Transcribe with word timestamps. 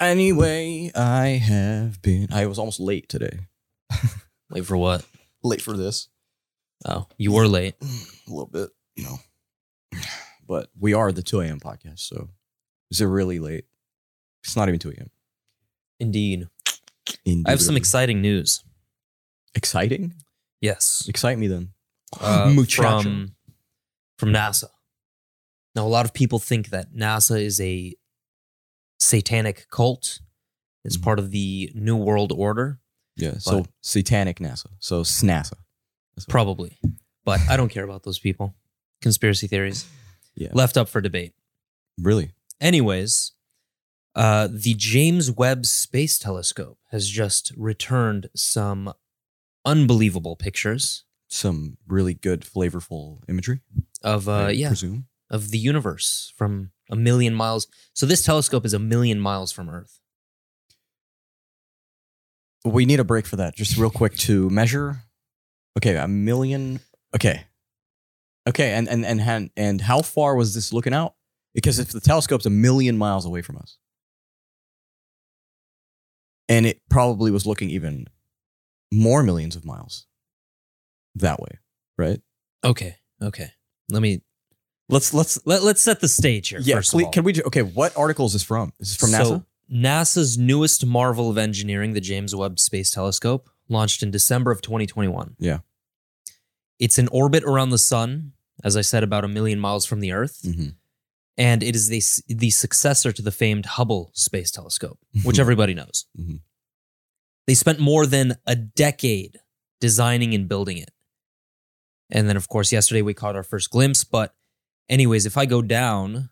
Anyway, 0.00 0.90
I 0.94 1.26
have 1.42 2.00
been. 2.02 2.28
I 2.32 2.46
was 2.46 2.58
almost 2.58 2.78
late 2.80 3.08
today. 3.08 3.40
Late 4.50 4.64
for 4.64 4.76
what? 4.76 5.04
Late 5.42 5.60
for 5.60 5.76
this. 5.76 6.08
Oh, 6.86 7.06
you 7.18 7.32
were 7.32 7.48
late. 7.48 7.74
A 7.82 8.30
little 8.30 8.46
bit, 8.46 8.70
you 8.96 9.04
know. 9.04 9.18
But 10.46 10.70
we 10.78 10.94
are 10.94 11.12
the 11.12 11.22
2 11.22 11.40
a.m. 11.40 11.60
podcast, 11.60 11.98
so 12.00 12.28
is 12.90 13.00
it 13.00 13.06
really 13.06 13.38
late? 13.38 13.64
It's 14.44 14.56
not 14.56 14.68
even 14.68 14.78
2 14.78 14.90
a.m. 14.90 15.10
Indeed. 16.00 16.46
I 16.66 16.70
have 17.50 17.60
some 17.60 17.74
Indubitably. 17.74 17.76
exciting 17.76 18.22
news. 18.22 18.64
exciting. 19.54 20.14
Yes. 20.60 21.04
Excite 21.08 21.38
me 21.38 21.46
then. 21.48 21.70
Uh, 22.20 22.50
Muchacho. 22.54 23.02
from, 23.02 23.34
from 24.18 24.30
NASA. 24.32 24.68
Now, 25.74 25.86
a 25.86 25.88
lot 25.88 26.04
of 26.06 26.14
people 26.14 26.38
think 26.38 26.70
that 26.70 26.94
NASA 26.94 27.40
is 27.42 27.60
a 27.60 27.94
satanic 28.98 29.66
cult. 29.70 30.20
It's 30.84 30.96
Mhm. 30.96 31.02
part 31.02 31.18
of 31.18 31.30
the 31.30 31.70
New 31.74 31.96
World 31.96 32.32
Order. 32.32 32.80
Yeah. 33.16 33.38
So 33.38 33.66
satanic 33.80 34.38
NASA. 34.38 34.66
So 34.78 35.02
SNASA. 35.02 35.54
Probably. 36.28 36.78
But 37.24 37.40
I 37.48 37.56
don't 37.56 37.68
care 37.68 37.84
about 37.84 38.02
those 38.04 38.18
people. 38.18 38.54
Conspiracy 39.02 39.46
theories. 39.46 39.86
Yeah. 40.34 40.48
Left 40.52 40.76
up 40.76 40.88
for 40.88 41.00
debate. 41.00 41.34
Really? 41.98 42.32
Anyways, 42.60 43.32
uh, 44.14 44.48
the 44.50 44.74
James 44.74 45.30
Webb 45.30 45.66
Space 45.66 46.18
Telescope 46.18 46.78
has 46.90 47.08
just 47.08 47.52
returned 47.56 48.30
some 48.34 48.92
unbelievable 49.64 50.34
pictures 50.36 51.04
Some 51.28 51.76
really 51.86 52.14
good, 52.14 52.40
flavorful 52.42 53.20
imagery. 53.28 53.60
of 54.02 54.28
uh, 54.28 54.32
I 54.46 54.50
yeah 54.52 54.68
Presume. 54.68 55.06
of 55.28 55.50
the 55.50 55.58
universe 55.58 56.32
from 56.36 56.70
a 56.90 56.96
million 56.96 57.34
miles. 57.34 57.66
So 57.94 58.06
this 58.06 58.24
telescope 58.24 58.64
is 58.64 58.74
a 58.74 58.78
million 58.78 59.20
miles 59.20 59.52
from 59.52 59.68
Earth. 59.68 60.00
We 62.64 62.86
need 62.86 63.00
a 63.00 63.04
break 63.04 63.26
for 63.26 63.36
that, 63.36 63.54
just 63.54 63.76
real 63.76 63.90
quick 63.90 64.16
to 64.18 64.50
measure. 64.50 65.02
Okay, 65.76 65.96
a 65.96 66.08
million. 66.08 66.80
Okay, 67.14 67.44
okay, 68.48 68.72
and 68.72 68.88
and 68.88 69.06
and 69.06 69.20
and, 69.20 69.50
and 69.56 69.80
how 69.80 70.02
far 70.02 70.34
was 70.34 70.54
this 70.54 70.72
looking 70.72 70.92
out? 70.92 71.14
Because 71.54 71.78
if 71.78 71.90
the 71.90 72.00
telescope's 72.00 72.46
a 72.46 72.50
million 72.50 72.98
miles 72.98 73.24
away 73.24 73.42
from 73.42 73.56
us, 73.56 73.78
and 76.48 76.66
it 76.66 76.80
probably 76.90 77.30
was 77.30 77.46
looking 77.46 77.70
even 77.70 78.06
more 78.92 79.22
millions 79.22 79.54
of 79.54 79.64
miles 79.64 80.06
that 81.14 81.40
way, 81.40 81.58
right? 81.96 82.20
Okay, 82.64 82.96
okay. 83.22 83.52
Let 83.90 84.02
me 84.02 84.22
Let's 84.88 85.12
let's 85.12 85.38
let, 85.44 85.62
let's 85.62 85.82
set 85.82 86.00
the 86.00 86.08
stage 86.08 86.48
here. 86.48 86.60
yeah. 86.62 86.76
first 86.76 86.92
please- 86.92 87.02
of 87.02 87.06
all. 87.06 87.12
Can 87.12 87.24
we? 87.24 87.34
Okay, 87.46 87.62
what 87.62 87.96
article 87.96 88.26
is 88.26 88.32
this 88.32 88.42
from? 88.42 88.72
Is 88.80 88.90
this 88.90 88.96
from 88.96 89.10
NASA? 89.10 89.26
So, 89.26 89.44
NASA's 89.70 90.38
newest 90.38 90.86
marvel 90.86 91.28
of 91.28 91.36
engineering, 91.36 91.92
the 91.92 92.00
James 92.00 92.34
Webb 92.34 92.58
Space 92.58 92.90
Telescope, 92.90 93.50
launched 93.68 94.02
in 94.02 94.10
December 94.10 94.50
of 94.50 94.62
2021. 94.62 95.36
Yeah. 95.38 95.58
It's 96.78 96.98
in 96.98 97.08
orbit 97.08 97.44
around 97.44 97.70
the 97.70 97.78
sun, 97.78 98.32
as 98.64 98.76
I 98.76 98.80
said, 98.80 99.02
about 99.02 99.24
a 99.24 99.28
million 99.28 99.58
miles 99.60 99.84
from 99.84 100.00
the 100.00 100.12
Earth. 100.12 100.40
Mhm. 100.42 100.74
And 101.36 101.62
it 101.62 101.76
is 101.76 101.88
the, 101.88 102.02
the 102.34 102.50
successor 102.50 103.12
to 103.12 103.20
the 103.22 103.30
famed 103.30 103.66
Hubble 103.66 104.10
Space 104.14 104.50
Telescope, 104.50 104.98
which 105.22 105.38
everybody 105.38 105.74
knows. 105.74 106.06
Mhm. 106.18 106.40
They 107.46 107.54
spent 107.54 107.78
more 107.78 108.06
than 108.06 108.36
a 108.46 108.56
decade 108.56 109.38
designing 109.80 110.34
and 110.34 110.48
building 110.48 110.78
it. 110.78 110.90
And 112.10 112.28
then, 112.28 112.36
of 112.36 112.48
course, 112.48 112.72
yesterday 112.72 113.02
we 113.02 113.12
caught 113.14 113.36
our 113.36 113.42
first 113.42 113.70
glimpse. 113.70 114.02
But, 114.02 114.34
anyways, 114.88 115.26
if 115.26 115.36
I 115.36 115.46
go 115.46 115.62
down, 115.62 116.30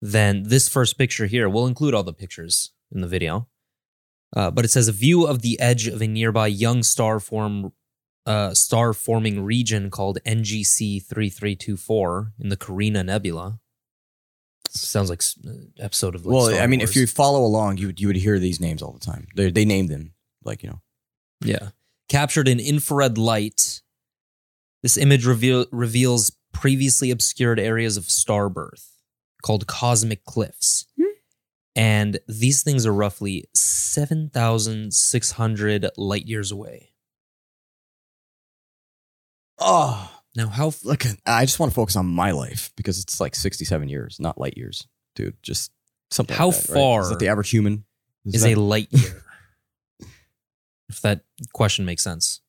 then 0.00 0.44
this 0.44 0.68
first 0.68 0.98
picture 0.98 1.26
here, 1.26 1.48
we'll 1.48 1.66
include 1.66 1.94
all 1.94 2.02
the 2.02 2.12
pictures 2.12 2.72
in 2.92 3.00
the 3.00 3.08
video. 3.08 3.48
Uh, 4.34 4.50
but 4.50 4.64
it 4.64 4.68
says 4.68 4.88
a 4.88 4.92
view 4.92 5.26
of 5.26 5.42
the 5.42 5.58
edge 5.60 5.86
of 5.86 6.02
a 6.02 6.06
nearby 6.06 6.46
young 6.46 6.82
star 6.82 7.20
form, 7.20 7.72
uh, 8.26 8.52
star 8.54 8.92
forming 8.92 9.44
region 9.44 9.90
called 9.90 10.18
NGC 10.26 11.02
3324 11.02 12.32
in 12.40 12.48
the 12.48 12.56
Carina 12.56 13.04
Nebula. 13.04 13.60
Sounds 14.68 15.08
like 15.08 15.22
uh, 15.46 15.64
episode 15.78 16.14
of 16.14 16.26
like 16.26 16.34
well, 16.34 16.46
Star 16.48 16.60
I 16.60 16.66
mean, 16.66 16.80
Wars. 16.80 16.90
if 16.90 16.96
you 16.96 17.06
follow 17.06 17.44
along, 17.44 17.78
you 17.78 17.86
would 17.86 18.00
you 18.00 18.08
would 18.08 18.16
hear 18.16 18.38
these 18.38 18.60
names 18.60 18.82
all 18.82 18.92
the 18.92 19.00
time. 19.00 19.28
They 19.34 19.50
they 19.50 19.64
name 19.64 19.86
them 19.86 20.12
like 20.44 20.62
you 20.62 20.70
know. 20.70 20.80
Yeah. 21.40 21.70
Captured 22.08 22.48
in 22.48 22.60
infrared 22.60 23.16
light, 23.16 23.82
this 24.82 24.96
image 24.96 25.26
reveal, 25.26 25.66
reveals 25.72 26.30
previously 26.60 27.10
obscured 27.10 27.60
areas 27.60 27.96
of 27.98 28.08
star 28.10 28.48
birth 28.48 28.92
called 29.42 29.66
cosmic 29.66 30.24
cliffs. 30.24 30.86
Hmm. 30.96 31.04
And 31.74 32.20
these 32.26 32.62
things 32.62 32.86
are 32.86 32.92
roughly 32.92 33.44
7,600 33.54 35.90
light 35.98 36.24
years 36.26 36.50
away. 36.50 36.92
Oh, 39.58 40.10
Now, 40.34 40.48
how 40.48 40.68
f- 40.68 40.84
look, 40.84 41.04
I 41.26 41.44
just 41.44 41.58
want 41.58 41.72
to 41.72 41.76
focus 41.76 41.96
on 41.96 42.06
my 42.06 42.30
life 42.30 42.70
because 42.76 42.98
it's 43.00 43.20
like 43.20 43.34
67 43.34 43.88
years, 43.88 44.18
not 44.20 44.38
light 44.38 44.56
years, 44.56 44.86
dude. 45.14 45.36
Just 45.42 45.70
something. 46.10 46.36
How 46.36 46.48
like 46.48 46.56
that, 46.62 46.68
right? 46.70 46.74
far 46.78 47.02
is 47.02 47.10
that 47.10 47.18
the 47.18 47.28
average 47.28 47.50
human? 47.50 47.84
is 48.24 48.42
that- 48.42 48.56
a 48.56 48.60
light 48.60 48.88
year? 48.90 49.22
if 50.88 51.00
that 51.02 51.20
question 51.52 51.84
makes 51.84 52.02
sense. 52.02 52.40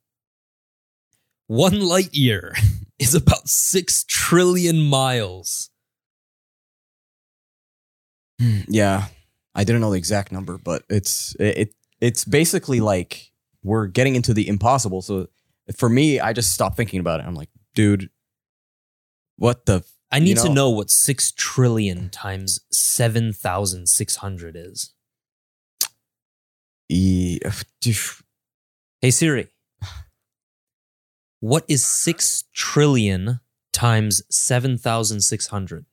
One 1.47 1.79
light 1.81 2.13
year 2.13 2.53
is 2.99 3.15
about 3.15 3.47
6 3.49 4.03
trillion 4.07 4.81
miles. 4.83 5.69
Hmm, 8.41 8.59
yeah, 8.67 9.07
I 9.55 9.63
didn't 9.63 9.81
know 9.81 9.91
the 9.91 9.97
exact 9.97 10.31
number, 10.31 10.57
but 10.57 10.83
it's 10.89 11.35
it, 11.39 11.57
it 11.57 11.73
it's 11.99 12.23
basically 12.23 12.79
like 12.81 13.31
we're 13.63 13.87
getting 13.87 14.15
into 14.15 14.33
the 14.33 14.47
impossible. 14.47 15.01
So 15.01 15.27
for 15.75 15.89
me, 15.89 16.19
I 16.19 16.33
just 16.33 16.53
stopped 16.53 16.77
thinking 16.77 16.99
about 16.99 17.19
it. 17.19 17.25
I'm 17.25 17.33
like, 17.33 17.49
dude, 17.73 18.09
what 19.37 19.65
the? 19.65 19.83
I 20.11 20.19
need 20.19 20.29
You 20.29 20.35
to 20.35 20.43
know- 20.49 20.53
know 20.53 20.69
what 20.69 20.91
six 20.91 21.31
trillion 21.31 22.09
times 22.09 22.59
seven 22.71 23.33
thousand 23.33 23.87
six 23.89 24.17
hundred 24.17 24.55
is. 24.55 24.93
E- 26.89 27.39
Hey 29.01 29.11
Siri, 29.11 29.47
what 31.39 31.65
is 31.67 31.85
six 31.85 32.45
trillion 32.53 33.39
times 33.73 34.23
seven 34.29 34.77
thousand 34.77 35.21
six 35.21 35.47
hundred? 35.47 35.85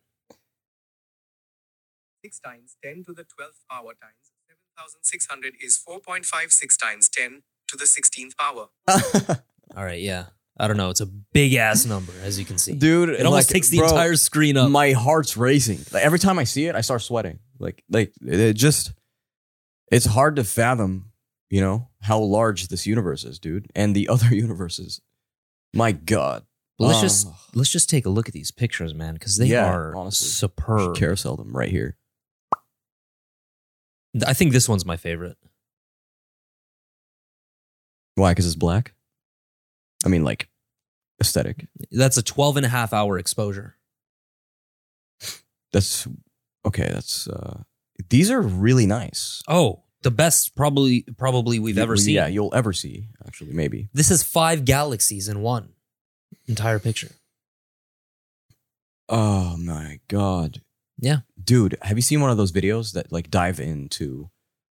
6 2.25 2.41
times 2.41 2.77
10 2.82 3.05
to 3.05 3.12
the 3.12 3.22
12th 3.22 3.60
power 3.71 3.93
times 4.00 4.32
7600 4.78 5.55
is 5.60 5.78
4.56 5.87 6.78
times 6.78 7.09
10 7.10 7.43
to 7.69 7.77
the 7.77 7.84
16th 7.84 8.37
power. 8.38 8.69
All 9.77 9.84
right, 9.84 10.00
yeah, 10.00 10.27
I 10.59 10.66
don't 10.66 10.77
know. 10.77 10.91
It's 10.91 11.00
a 11.00 11.06
big 11.06 11.55
ass 11.55 11.85
number, 11.85 12.12
as 12.23 12.38
you 12.38 12.44
can 12.44 12.58
see. 12.58 12.73
dude, 12.73 13.11
it 13.11 13.26
almost 13.26 13.50
like, 13.50 13.55
takes 13.55 13.69
the 13.69 13.79
bro, 13.79 13.88
entire 13.88 14.17
screen 14.17 14.56
up. 14.56 14.70
My 14.70 14.93
heart's 14.93 15.37
racing. 15.37 15.81
Like, 15.93 16.02
every 16.02 16.19
time 16.19 16.38
I 16.38 16.44
see 16.44 16.67
it, 16.67 16.75
I 16.75 16.81
start 16.81 17.02
sweating. 17.02 17.41
Like 17.58 17.85
like 17.88 18.12
it, 18.26 18.41
it 18.41 18.56
just 18.56 18.93
it's 19.91 20.06
hard 20.06 20.37
to 20.37 20.44
fathom, 20.44 21.12
you 21.50 21.61
know, 21.61 21.88
how 22.00 22.19
large 22.19 22.69
this 22.69 22.87
universe 22.87 23.25
is, 23.25 23.38
dude, 23.38 23.70
and 23.75 23.94
the 23.94 24.08
other 24.12 24.35
universes. 24.35 25.00
My 25.75 25.93
God. 25.93 26.44
But 26.79 26.87
let's 26.87 26.99
Oh. 26.99 27.03
just 27.03 27.29
let's 27.55 27.71
just 27.71 27.88
take 27.88 28.05
a 28.06 28.11
look 28.11 28.26
at 28.29 28.35
these 28.35 28.50
pictures, 28.50 28.94
man, 28.94 29.15
because 29.15 29.37
they 29.37 29.47
Yeah, 29.47 29.71
are 29.73 29.94
honestly. 29.94 30.29
superb. 30.29 30.97
carousel 30.97 31.37
them 31.37 31.56
right 31.56 31.71
here. 31.71 31.97
I 34.26 34.35
think 34.35 34.53
this 34.53 34.69
one's 34.69 34.85
my 34.85 34.97
favorite. 34.97 35.37
Why? 38.17 38.32
Because 38.32 38.47
it's 38.47 38.55
black. 38.56 38.94
I 40.05 40.09
mean, 40.09 40.25
like 40.25 40.49
aesthetic. 41.21 41.67
That's 41.91 42.17
a 42.17 42.23
12 42.23 42.56
and 42.59 42.67
a 42.67 42.69
half 42.69 42.93
hour 42.93 43.19
exposure. 43.19 43.77
That's 45.73 46.06
okay. 46.67 46.88
That's 46.93 47.27
uh, 47.29 47.62
these 48.11 48.31
are 48.31 48.41
really 48.43 48.87
nice. 48.87 49.43
Oh, 49.49 49.83
the 50.05 50.11
best 50.12 50.55
probably 50.55 51.03
probably 51.19 51.59
we've 51.59 51.79
ever 51.79 51.97
seen. 51.97 52.15
Yeah, 52.15 52.29
you'll 52.29 52.55
ever 52.55 52.73
see. 52.73 53.09
Actually, 53.27 53.53
maybe. 53.53 53.89
This 53.93 54.11
is 54.12 54.23
five 54.23 54.65
galaxies 54.65 55.29
in 55.29 55.41
one 55.43 55.71
entire 56.47 56.79
picture. 56.79 57.11
Oh 59.09 59.56
my 59.56 60.01
god. 60.09 60.62
Yeah. 60.99 61.19
Dude, 61.43 61.77
have 61.83 61.99
you 61.99 62.03
seen 62.03 62.21
one 62.21 62.31
of 62.31 62.37
those 62.37 62.53
videos 62.53 62.93
that 62.93 63.12
like 63.12 63.31
dive 63.31 63.61
into 63.61 64.31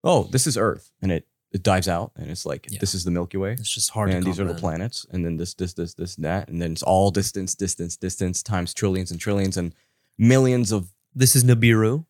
oh, 0.04 0.24
this 0.32 0.48
is 0.48 0.58
Earth 0.58 0.92
and 1.02 1.12
it 1.12 1.28
it 1.52 1.64
dives 1.64 1.88
out 1.88 2.12
and 2.18 2.30
it's 2.30 2.46
like 2.46 2.68
Yeah. 2.70 2.80
this 2.80 2.94
is 2.94 3.04
the 3.06 3.12
Milky 3.12 3.38
Way 3.38 3.54
It's 3.54 3.74
just 3.74 3.92
hard 3.92 4.10
and 4.10 4.26
these 4.26 4.40
are 4.40 4.46
the 4.46 4.54
planets 4.56 5.06
and 5.12 5.24
then 5.26 5.38
this 5.38 5.54
this 5.54 5.74
this 5.74 5.94
this 5.94 6.16
and 6.16 6.26
that 6.26 6.50
and 6.50 6.62
then 6.62 6.72
it's 6.74 6.84
all 6.84 7.12
distance 7.12 7.56
distance 7.56 7.96
distance 7.98 8.44
times 8.44 8.74
trillions 8.74 9.12
and 9.12 9.20
trillions 9.20 9.58
and 9.58 9.74
millions 10.18 10.72
of 10.72 10.90
This 11.14 11.36
is 11.36 11.44
Nibiru. 11.44 12.06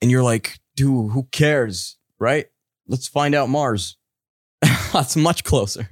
and 0.00 0.10
you're 0.10 0.22
like, 0.22 0.58
dude, 0.76 1.12
who 1.12 1.24
cares, 1.30 1.97
right? 2.18 2.46
Let's 2.86 3.08
find 3.08 3.34
out 3.34 3.48
Mars. 3.48 3.96
That's 4.92 5.16
much 5.16 5.44
closer. 5.44 5.88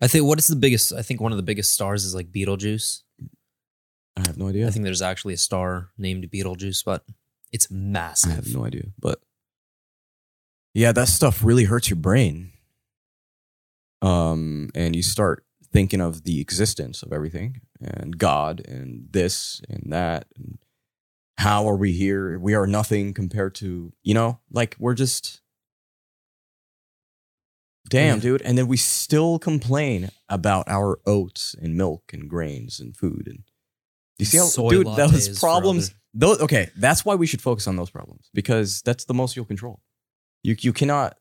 I 0.00 0.08
think 0.08 0.24
what 0.24 0.38
is 0.38 0.46
the 0.46 0.56
biggest? 0.56 0.92
I 0.92 1.02
think 1.02 1.20
one 1.20 1.32
of 1.32 1.36
the 1.36 1.42
biggest 1.42 1.72
stars 1.72 2.04
is 2.04 2.14
like 2.14 2.32
Betelgeuse. 2.32 3.04
I 4.16 4.26
have 4.26 4.36
no 4.36 4.48
idea. 4.48 4.66
I 4.66 4.70
think 4.70 4.84
there's 4.84 5.02
actually 5.02 5.34
a 5.34 5.38
star 5.38 5.90
named 5.96 6.28
Betelgeuse, 6.30 6.82
but 6.82 7.04
it's 7.52 7.70
massive. 7.70 8.32
I 8.32 8.34
have 8.34 8.54
no 8.54 8.64
idea. 8.64 8.84
But 8.98 9.20
yeah, 10.74 10.92
that 10.92 11.08
stuff 11.08 11.44
really 11.44 11.64
hurts 11.64 11.90
your 11.90 11.98
brain. 11.98 12.50
Um, 14.00 14.70
and 14.74 14.96
you 14.96 15.02
start 15.02 15.44
thinking 15.72 16.00
of 16.00 16.24
the 16.24 16.40
existence 16.40 17.02
of 17.02 17.12
everything 17.12 17.60
and 17.80 18.18
God 18.18 18.60
and 18.66 19.06
this 19.10 19.62
and 19.68 19.92
that 19.92 20.26
and 20.36 20.58
how 21.38 21.68
are 21.68 21.76
we 21.76 21.92
here? 21.92 22.38
We 22.38 22.54
are 22.54 22.66
nothing 22.66 23.14
compared 23.14 23.54
to, 23.56 23.92
you 24.02 24.14
know, 24.14 24.38
like 24.50 24.76
we're 24.78 24.94
just 24.94 25.40
damn, 27.88 28.16
Yeah. 28.16 28.22
dude. 28.22 28.42
And 28.42 28.56
then 28.56 28.68
we 28.68 28.76
still 28.76 29.38
complain 29.38 30.10
about 30.28 30.68
our 30.68 30.98
oats 31.06 31.54
and 31.60 31.76
milk 31.76 32.12
and 32.12 32.28
grains 32.28 32.80
and 32.80 32.96
food 32.96 33.26
and 33.26 33.40
you 34.18 34.26
see 34.26 34.38
how 34.38 34.44
Soy 34.44 34.70
dude 34.70 34.86
those 34.86 35.38
problems 35.38 35.94
those 36.14 36.40
okay, 36.42 36.70
that's 36.76 37.04
why 37.04 37.14
we 37.14 37.26
should 37.26 37.40
focus 37.40 37.66
on 37.66 37.76
those 37.76 37.90
problems 37.90 38.28
because 38.34 38.82
that's 38.82 39.06
the 39.06 39.14
most 39.14 39.34
you'll 39.34 39.46
control. 39.46 39.80
You 40.42 40.54
you 40.60 40.72
cannot 40.72 41.16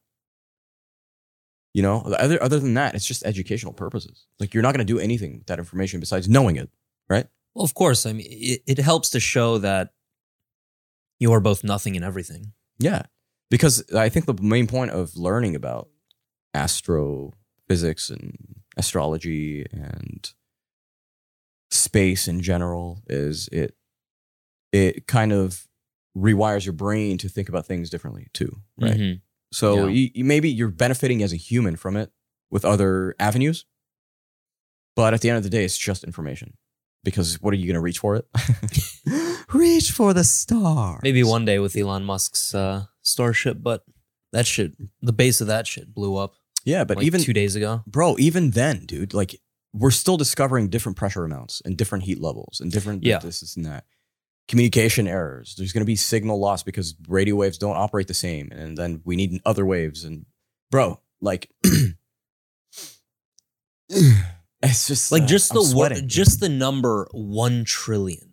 you 1.74 1.82
know, 1.82 2.02
other 2.02 2.42
other 2.44 2.60
than 2.60 2.74
that, 2.74 2.96
it's 2.96 3.06
just 3.06 3.26
educational 3.26 3.72
purposes. 3.72 4.28
Like 4.40 4.54
you're 4.54 4.62
not 4.62 4.76
going 4.76 4.86
to 4.86 4.94
do 4.94 5.00
anything 5.00 5.38
with 5.38 5.48
that 5.48 5.58
information 5.58 6.02
besides 6.02 6.28
knowing 6.28 6.58
it. 6.58 6.70
Right? 7.10 7.28
Well, 7.56 7.64
of 7.64 7.74
course. 7.74 8.06
I 8.06 8.12
mean, 8.14 8.28
it, 8.30 8.62
it 8.68 8.80
helps 8.80 9.10
to 9.12 9.20
show 9.22 9.58
that 9.60 9.94
you 11.22 11.32
are 11.32 11.40
both 11.40 11.64
nothing 11.64 11.96
and 11.96 12.04
everything. 12.04 12.52
Yeah. 12.80 13.04
Because 13.50 13.84
I 13.94 14.10
think 14.10 14.26
the 14.26 14.34
main 14.42 14.66
point 14.68 14.92
of 14.92 15.16
learning 15.16 15.56
about 15.56 15.88
astrophysics 16.54 18.10
and 18.10 18.62
astrology 18.76 19.66
and 19.72 20.30
space 21.70 22.28
in 22.28 22.42
general 22.42 23.02
is 23.08 23.48
it 23.52 23.76
it 24.74 25.06
kind 25.08 25.32
of 25.32 25.68
rewires 26.18 26.66
your 26.66 26.74
brain 26.74 27.18
to 27.18 27.30
think 27.30 27.48
about 27.50 27.66
things 27.66 27.90
differently 27.90 28.28
too, 28.34 28.62
right? 28.80 28.98
Mhm. 28.98 29.22
So 29.54 29.88
Yeah. 29.88 30.10
you- 30.16 30.24
maybe 30.26 30.50
you're 30.50 30.70
benefiting 30.72 31.22
as 31.24 31.32
a 31.34 31.38
human 31.38 31.76
from 31.76 31.96
it 31.98 32.12
with 32.50 32.66
other 32.66 33.16
avenues, 33.20 33.66
but 34.96 35.14
at 35.14 35.22
the 35.22 35.30
end 35.30 35.38
of 35.38 35.44
the 35.44 35.50
day, 35.50 35.64
it's 35.66 35.78
just 35.78 36.04
information. 36.04 36.58
Because 37.04 37.42
what 37.42 37.54
are 37.54 37.58
you 37.58 37.66
going 37.68 37.76
to 37.76 37.82
reach 37.82 38.00
for 38.00 38.16
it? 38.16 38.26
reach 39.54 39.92
for 39.92 40.14
the 40.14 40.24
star. 40.24 41.00
Maybe 41.04 41.24
one 41.24 41.46
day 41.46 41.60
with 41.60 41.76
Elon 41.76 42.04
Musk's 42.04 42.54
uh, 42.56 42.86
Starship, 43.02 43.58
but 43.62 43.84
that 44.32 44.46
shit, 44.46 44.74
the 45.02 45.14
base 45.14 45.42
of 45.42 45.48
that 45.48 45.68
shit 45.68 45.94
blew 45.94 46.16
up. 46.16 46.34
Yeah, 46.64 46.84
but 46.84 46.98
like 46.98 47.06
even 47.06 47.22
two 47.22 47.34
days 47.34 47.56
ago. 47.56 47.84
bro, 47.88 48.16
even 48.20 48.52
then, 48.52 48.86
dude, 48.86 49.14
like 49.14 49.36
we're 49.74 49.90
still 49.92 50.18
discovering 50.18 50.68
different 50.70 50.98
pressure 50.98 51.24
amounts 51.24 51.62
and 51.66 51.78
different 51.78 52.04
heat 52.04 52.20
levels 52.22 52.60
and 52.62 52.72
different 52.72 53.04
Yeah. 53.04 53.20
this, 53.20 53.40
this 53.40 53.56
and 53.56 53.66
that. 53.66 53.86
Communication 54.48 55.08
errors. 55.08 55.56
There's 55.58 55.72
going 55.72 55.82
to 55.82 55.86
be 55.86 55.96
signal 55.96 56.40
loss 56.40 56.62
because 56.64 56.96
radio 57.08 57.36
waves 57.36 57.58
don't 57.58 57.78
operate 57.78 58.08
the 58.08 58.14
same, 58.14 58.52
and 58.52 58.78
then 58.78 59.02
we 59.06 59.16
need 59.16 59.40
other 59.46 59.66
waves. 59.66 60.04
And 60.04 60.26
bro, 60.72 61.00
like, 61.22 61.50
it's 63.90 64.88
just 64.88 65.12
Like 65.12 65.24
uh, 65.24 65.28
just 65.28 65.52
I'm 65.52 65.56
the 65.56 65.62
wor- 65.76 65.88
sweating. 65.88 66.08
just 66.08 66.40
the 66.40 66.50
number 66.50 67.08
one 67.12 67.64
trillion. 67.66 68.31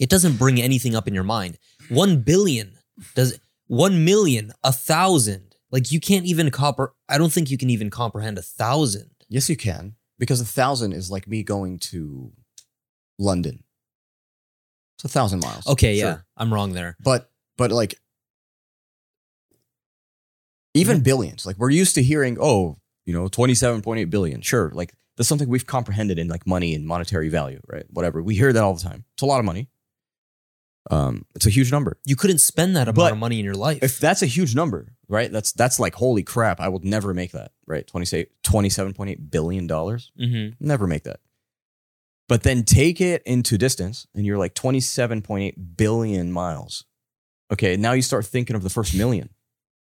It 0.00 0.08
doesn't 0.10 0.36
bring 0.36 0.60
anything 0.60 0.94
up 0.94 1.08
in 1.08 1.14
your 1.14 1.24
mind. 1.24 1.58
One 1.88 2.20
billion 2.20 2.76
does 3.14 3.38
one 3.66 4.04
million, 4.04 4.52
a 4.62 4.72
thousand. 4.72 5.54
Like 5.70 5.90
you 5.90 6.00
can't 6.00 6.26
even 6.26 6.50
compre. 6.50 6.90
I 7.08 7.18
don't 7.18 7.32
think 7.32 7.50
you 7.50 7.58
can 7.58 7.70
even 7.70 7.90
comprehend 7.90 8.38
a 8.38 8.42
thousand. 8.42 9.10
yes, 9.28 9.48
you 9.48 9.56
can 9.56 9.96
because 10.18 10.40
a 10.40 10.44
thousand 10.44 10.92
is 10.92 11.10
like 11.10 11.26
me 11.26 11.42
going 11.42 11.78
to 11.78 12.32
London. 13.18 13.64
It's 14.96 15.04
a 15.04 15.08
thousand 15.08 15.40
miles. 15.40 15.66
Okay, 15.66 15.98
Sure. 15.98 16.08
yeah, 16.08 16.18
I'm 16.36 16.52
wrong 16.52 16.72
there. 16.72 16.96
but 17.00 17.30
but 17.56 17.70
like 17.70 17.98
even 20.74 20.98
mm-hmm. 20.98 21.04
billions 21.04 21.46
like 21.46 21.56
we're 21.56 21.70
used 21.70 21.94
to 21.94 22.02
hearing 22.02 22.36
oh 22.40 22.76
you 23.06 23.12
know 23.12 23.28
27.8 23.28 24.10
billion 24.10 24.40
sure 24.42 24.70
like 24.74 24.92
that's 25.16 25.28
something 25.28 25.48
we've 25.48 25.66
comprehended 25.66 26.18
in 26.18 26.28
like 26.28 26.46
money 26.46 26.74
and 26.74 26.86
monetary 26.86 27.28
value 27.28 27.60
right 27.66 27.86
whatever 27.90 28.22
we 28.22 28.34
hear 28.34 28.52
that 28.52 28.62
all 28.62 28.74
the 28.74 28.82
time 28.82 29.04
it's 29.14 29.22
a 29.22 29.26
lot 29.26 29.38
of 29.38 29.44
money 29.44 29.68
um 30.90 31.24
it's 31.34 31.46
a 31.46 31.50
huge 31.50 31.70
number. 31.72 31.98
You 32.04 32.16
couldn't 32.16 32.38
spend 32.38 32.76
that 32.76 32.82
amount 32.88 32.96
But 32.96 33.12
of 33.12 33.18
money 33.18 33.38
in 33.40 33.44
your 33.44 33.54
life. 33.54 33.82
if 33.82 33.98
that's 33.98 34.22
a 34.22 34.26
huge 34.26 34.54
number 34.54 34.92
right 35.08 35.30
that's 35.32 35.52
that's 35.52 35.78
like 35.80 35.94
holy 35.94 36.22
crap 36.24 36.60
i 36.60 36.68
will 36.68 36.80
never 36.82 37.14
make 37.14 37.32
that 37.32 37.52
right? 37.66 37.86
20 37.86 38.06
say 38.06 38.26
27.8 38.44 39.30
billion 39.30 39.66
dollars? 39.66 40.12
Mhm. 40.20 40.54
never 40.60 40.86
make 40.86 41.02
that. 41.04 41.20
But 42.28 42.42
then 42.42 42.64
take 42.64 43.00
it 43.00 43.22
into 43.24 43.56
distance 43.56 44.06
and 44.14 44.24
you're 44.26 44.38
like 44.38 44.54
27.8 44.54 45.76
billion 45.76 46.32
miles. 46.32 46.84
Okay 47.52 47.76
now 47.76 47.92
you 47.92 48.02
start 48.02 48.24
thinking 48.26 48.56
of 48.56 48.62
the 48.62 48.70
first 48.70 48.94
million. 48.94 49.30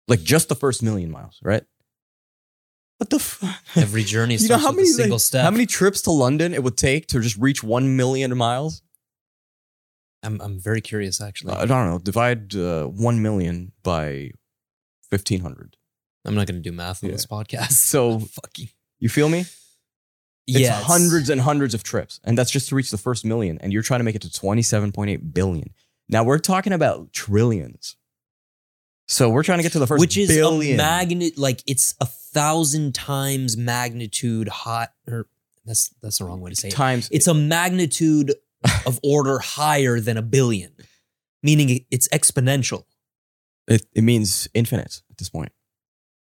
Like 0.08 0.22
just 0.24 0.50
the 0.50 0.56
first 0.56 0.82
million 0.84 1.12
miles 1.12 1.40
right? 1.44 1.64
What 2.98 3.10
the 3.10 3.20
fuck 3.20 3.56
Every 3.76 4.04
journey 4.04 4.38
starts 4.46 4.64
how 4.64 4.70
with 4.70 4.78
many 4.78 4.90
a 4.90 4.94
single 4.94 5.16
like, 5.16 5.22
step. 5.22 5.44
how 5.44 5.52
many 5.52 5.66
trips 5.66 6.02
to 6.04 6.12
london 6.12 6.54
it 6.54 6.64
would 6.64 6.78
take 6.78 7.08
to 7.08 7.20
just 7.22 7.38
reach 7.38 7.64
1 7.64 7.96
million 7.96 8.36
miles 8.38 8.82
I'm 10.24 10.40
I'm 10.42 10.60
very 10.60 10.82
curious 10.82 11.20
actually. 11.22 11.54
i 11.54 11.66
don't 11.66 11.90
know 11.90 12.00
divide 12.00 12.56
uh, 12.56 12.86
1 12.86 13.22
million 13.22 13.72
by 13.84 14.32
1500 15.10 15.78
I'm 16.24 16.36
not 16.36 16.46
going 16.46 16.62
to 16.62 16.70
do 16.70 16.72
math 16.72 17.04
on 17.04 17.10
Yeah. 17.10 17.16
this 17.16 17.26
podcast. 17.26 17.72
So- 17.72 18.20
fucking 18.42 18.70
you 19.00 19.10
feel 19.10 19.30
me 19.30 19.40
it's 20.48 20.60
yeah, 20.60 20.68
it's- 20.78 20.84
hundreds 20.84 21.30
and 21.30 21.42
hundreds 21.42 21.74
of 21.74 21.84
trips 21.84 22.20
and 22.24 22.38
that's 22.38 22.52
just 22.52 22.70
to 22.70 22.76
reach 22.76 22.92
the 22.92 22.98
first 22.98 23.26
million 23.26 23.58
and 23.62 23.72
you're 23.74 23.82
trying 23.84 24.00
to 24.00 24.04
make 24.04 24.16
it 24.16 24.22
to 24.22 24.28
27.8 24.30 25.34
billion 25.34 25.70
now 26.10 26.24
we're 26.24 26.40
talking 26.40 26.74
about 26.74 27.12
trillions 27.14 27.96
so 29.08 29.30
we're 29.30 29.44
trying 29.44 29.60
to 29.60 29.64
get 29.64 29.72
to 29.74 29.80
the 29.80 29.88
first 29.88 30.00
which 30.00 30.18
is 30.18 30.30
billion 30.30 30.76
a 30.76 30.84
magnet 30.84 31.38
like 31.38 31.62
it's 31.68 31.96
a 32.00 32.06
thousand 32.06 32.94
times 32.96 33.58
magnitude 33.58 34.48
hot 34.48 34.90
or 35.08 35.28
that's 35.66 35.90
that's 36.02 36.18
the 36.20 36.26
wrong 36.26 36.42
way 36.42 36.50
to 36.50 36.56
say 36.56 36.70
it. 36.70 36.72
times 36.72 37.08
It's 37.12 37.28
a 37.28 37.34
magnitude 37.34 38.34
of 38.86 39.00
order 39.04 39.40
higher 39.40 40.00
than 40.00 40.18
a 40.18 40.22
billion, 40.22 40.72
meaning 41.44 41.86
it's 41.92 42.08
exponential. 42.10 42.84
it, 43.68 43.86
it 43.94 44.04
means 44.04 44.48
infinite 44.54 45.02
at 45.10 45.18
this 45.18 45.30
point 45.30 45.52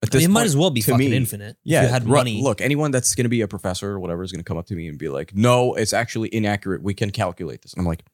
at 0.02 0.14
I 0.14 0.19
mean, 0.19 0.25
it 0.26 0.31
might 0.31 0.45
as 0.45 0.57
well 0.57 0.71
be 0.71 0.81
fucking 0.83 1.11
me, 1.11 1.16
infinite. 1.16 1.57
yeah 1.64 1.81
if 1.83 1.87
you 1.88 1.93
had 1.93 2.05
ru- 2.05 2.11
money. 2.16 2.43
look 2.43 2.61
anyone 2.61 2.90
that's 2.90 3.14
going 3.14 3.25
to 3.25 3.31
be 3.31 3.40
a 3.40 3.49
professor 3.49 3.93
or 3.93 3.99
whatever 4.00 4.23
is 4.23 4.31
going 4.33 4.40
to 4.40 4.45
come 4.45 4.59
up 4.59 4.66
to 4.66 4.75
me 4.75 4.88
and 4.88 4.99
be 4.99 5.09
like 5.09 5.35
no 5.35 5.75
it's 5.75 5.93
actually 5.95 6.28
inaccurate 6.35 6.83
we 6.83 6.93
can 6.95 7.11
calculate 7.11 7.62
this 7.62 7.73
and 7.73 7.81
i'm 7.81 7.87
like 7.87 8.05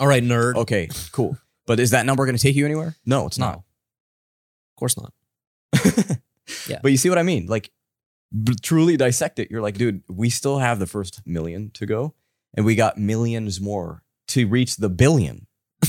all 0.00 0.06
right, 0.06 0.22
nerd. 0.22 0.54
okay 0.56 0.88
cool 1.12 1.36
but 1.66 1.78
is 1.80 1.90
that 1.90 2.06
number 2.06 2.24
going 2.24 2.36
to 2.36 2.42
take 2.42 2.56
you 2.56 2.64
anywhere 2.64 2.96
no 3.04 3.26
it's 3.26 3.38
No. 3.38 3.46
not 3.46 3.54
Of 3.56 4.76
course 4.78 4.96
not. 4.98 5.12
Yeah. 6.68 6.78
But 6.82 6.92
you 6.92 6.96
see 6.96 7.08
what 7.08 7.18
I 7.18 7.24
mean? 7.24 7.46
Like, 7.46 7.70
truly 8.62 8.96
dissect 8.96 9.40
it. 9.40 9.50
You're 9.50 9.62
like, 9.62 9.76
dude, 9.76 10.02
we 10.08 10.30
still 10.30 10.58
have 10.58 10.78
the 10.78 10.86
first 10.86 11.20
million 11.26 11.70
to 11.74 11.86
go, 11.86 12.14
and 12.54 12.66
we 12.66 12.74
got 12.74 12.98
millions 12.98 13.60
more 13.60 14.02
to 14.28 14.46
reach 14.46 14.76
the 14.76 14.88
billion. 14.88 15.46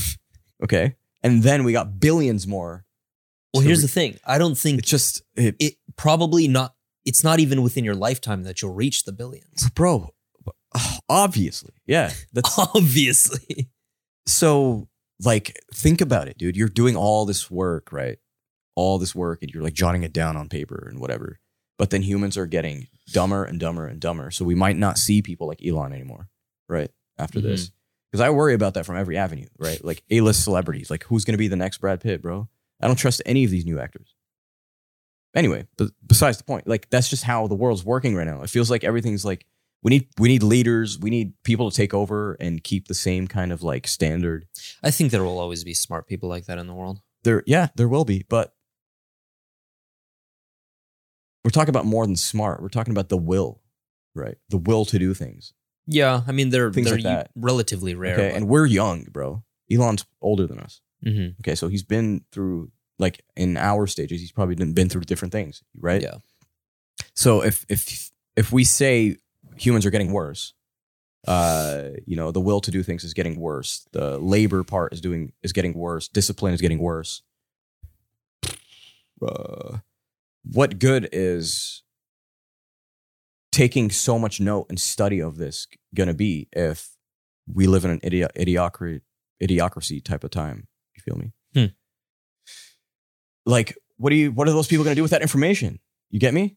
okay. 0.62 0.96
And 1.22 1.42
then 1.42 1.64
we 1.64 1.72
got 1.72 1.98
billions 1.98 2.46
more. 2.46 2.84
Well, 3.52 3.62
here's 3.62 3.78
re- 3.78 3.82
the 3.82 3.88
thing. 3.88 4.18
I 4.24 4.38
don't 4.38 4.56
think 4.56 4.80
It's 4.80 4.90
just, 4.90 5.22
it, 5.34 5.56
it 5.58 5.74
probably 5.96 6.48
not. 6.48 6.74
It's 7.04 7.24
not 7.24 7.40
even 7.40 7.62
within 7.62 7.84
your 7.84 7.94
lifetime 7.94 8.42
that 8.42 8.60
you'll 8.60 8.74
reach 8.74 9.04
the 9.04 9.12
billions. 9.12 9.70
bro, 9.74 10.10
obviously. 11.08 11.72
Yeah. 11.86 12.12
That's 12.32 12.58
Obviously. 12.74 13.70
so, 14.26 14.88
like, 15.24 15.58
think 15.74 16.00
about 16.00 16.28
it, 16.28 16.38
dude. 16.38 16.56
You're 16.56 16.68
doing 16.68 16.96
all 16.96 17.24
this 17.24 17.50
work, 17.50 17.90
right? 17.92 18.18
All 18.76 18.98
this 18.98 19.14
work, 19.14 19.42
and 19.42 19.50
you're 19.50 19.62
like 19.62 19.74
jotting 19.74 20.04
it 20.04 20.12
down 20.12 20.36
on 20.36 20.48
paper 20.48 20.86
and 20.88 21.00
whatever. 21.00 21.40
But 21.78 21.90
then 21.90 22.02
humans 22.02 22.36
are 22.36 22.46
getting 22.46 22.88
dumber 23.12 23.44
and 23.44 23.58
dumber 23.58 23.86
and 23.86 24.00
dumber. 24.00 24.30
So 24.30 24.44
we 24.44 24.54
might 24.54 24.76
not 24.76 24.98
see 24.98 25.22
people 25.22 25.48
like 25.48 25.64
Elon 25.64 25.92
anymore, 25.92 26.28
right? 26.68 26.90
After 27.18 27.40
Mhm. 27.40 27.44
this. 27.44 27.70
Because 28.10 28.20
I 28.22 28.30
worry 28.30 28.54
about 28.54 28.74
that 28.74 28.86
from 28.86 28.96
every 28.96 29.16
avenue, 29.18 29.48
right? 29.58 29.84
Like 29.84 30.02
A 30.10 30.20
list 30.22 30.42
celebrities, 30.42 30.90
like 30.90 31.04
who's 31.04 31.24
going 31.24 31.34
to 31.34 31.38
be 31.38 31.48
the 31.48 31.56
next 31.56 31.78
Brad 31.78 32.00
Pitt, 32.00 32.22
bro? 32.22 32.48
I 32.80 32.86
don't 32.86 32.96
trust 32.96 33.20
any 33.26 33.44
of 33.44 33.50
these 33.50 33.66
new 33.66 33.78
actors. 33.78 34.14
Anyway, 35.34 35.66
but 35.76 35.90
besides 36.06 36.38
the 36.38 36.44
point, 36.44 36.66
like 36.66 36.88
that's 36.90 37.10
just 37.10 37.24
how 37.24 37.46
the 37.46 37.54
world's 37.54 37.84
working 37.84 38.14
right 38.16 38.26
now. 38.26 38.42
It 38.42 38.50
feels 38.50 38.70
like 38.70 38.82
everything's 38.82 39.24
like 39.24 39.44
we 39.82 39.90
need 39.90 40.08
we 40.18 40.28
need 40.28 40.42
leaders, 40.42 40.98
we 40.98 41.10
need 41.10 41.34
people 41.44 41.70
to 41.70 41.76
take 41.76 41.92
over 41.92 42.34
and 42.40 42.64
keep 42.64 42.88
the 42.88 42.94
same 42.94 43.28
kind 43.28 43.52
of 43.52 43.62
like 43.62 43.86
standard. 43.86 44.46
I 44.82 44.90
think 44.90 45.10
there 45.10 45.22
will 45.22 45.38
always 45.38 45.62
be 45.64 45.74
smart 45.74 46.06
people 46.08 46.28
like 46.30 46.46
that 46.46 46.58
in 46.58 46.66
the 46.66 46.74
world. 46.74 47.00
There, 47.24 47.42
yeah, 47.46 47.68
there 47.76 47.88
will 47.88 48.04
be, 48.06 48.24
but 48.28 48.54
we're 51.44 51.50
talking 51.50 51.70
about 51.70 51.86
more 51.86 52.06
than 52.06 52.16
smart. 52.16 52.62
We're 52.62 52.68
talking 52.68 52.92
about 52.92 53.08
the 53.08 53.16
will, 53.16 53.60
right? 54.14 54.36
The 54.48 54.58
will 54.58 54.84
to 54.86 54.98
do 54.98 55.14
things. 55.14 55.52
Yeah, 55.90 56.20
I 56.26 56.32
mean 56.32 56.50
they're 56.50 56.70
Things 56.70 56.86
they're 56.86 56.96
like 56.96 57.04
that. 57.04 57.30
relatively 57.34 57.94
rare. 57.94 58.12
Okay, 58.12 58.32
and 58.36 58.46
we're 58.46 58.66
young, 58.66 59.04
bro. 59.10 59.42
Elon's 59.72 60.04
older 60.20 60.46
than 60.46 60.60
us. 60.60 60.80
hmm 61.02 61.28
Okay, 61.40 61.54
so 61.54 61.68
he's 61.68 61.82
been 61.82 62.24
through 62.30 62.70
like 62.98 63.24
in 63.36 63.56
our 63.56 63.86
stages, 63.86 64.20
he's 64.20 64.32
probably 64.32 64.54
been 64.54 64.74
been 64.74 64.88
through 64.88 65.02
different 65.02 65.32
things, 65.32 65.62
right? 65.80 66.02
Yeah. 66.02 66.16
So 67.14 67.42
if 67.42 67.64
if 67.68 68.10
if 68.36 68.52
we 68.52 68.64
say 68.64 69.16
humans 69.56 69.86
are 69.86 69.90
getting 69.90 70.12
worse, 70.12 70.52
uh, 71.26 71.90
you 72.06 72.16
know, 72.16 72.30
the 72.30 72.40
will 72.40 72.60
to 72.60 72.70
do 72.70 72.82
things 72.82 73.02
is 73.02 73.14
getting 73.14 73.40
worse. 73.40 73.86
The 73.92 74.18
labor 74.18 74.64
part 74.64 74.92
is 74.92 75.00
doing 75.00 75.32
is 75.42 75.52
getting 75.52 75.74
worse. 75.74 76.08
Discipline 76.08 76.54
is 76.54 76.60
getting 76.60 76.78
worse. 76.78 77.22
Uh, 79.20 79.78
what 80.44 80.78
good 80.78 81.08
is 81.12 81.82
taking 83.58 83.90
so 83.90 84.18
much 84.18 84.40
note 84.40 84.66
and 84.68 84.78
study 84.80 85.20
of 85.20 85.36
this 85.36 85.66
gonna 85.94 86.14
be 86.14 86.48
if 86.52 86.90
we 87.52 87.66
live 87.66 87.84
in 87.84 87.90
an 87.90 88.00
idi- 88.00 88.32
idiocracy 88.36 89.00
idiocracy 89.42 90.02
type 90.04 90.24
of 90.24 90.30
time? 90.30 90.68
You 90.96 91.02
feel 91.02 91.16
me? 91.16 91.32
Hmm. 91.54 91.72
Like, 93.46 93.76
what 93.96 94.10
do 94.10 94.16
you? 94.16 94.30
What 94.32 94.48
are 94.48 94.52
those 94.52 94.66
people 94.68 94.84
gonna 94.84 94.94
do 94.94 95.02
with 95.02 95.10
that 95.12 95.22
information? 95.22 95.80
You 96.10 96.20
get 96.20 96.34
me? 96.34 96.56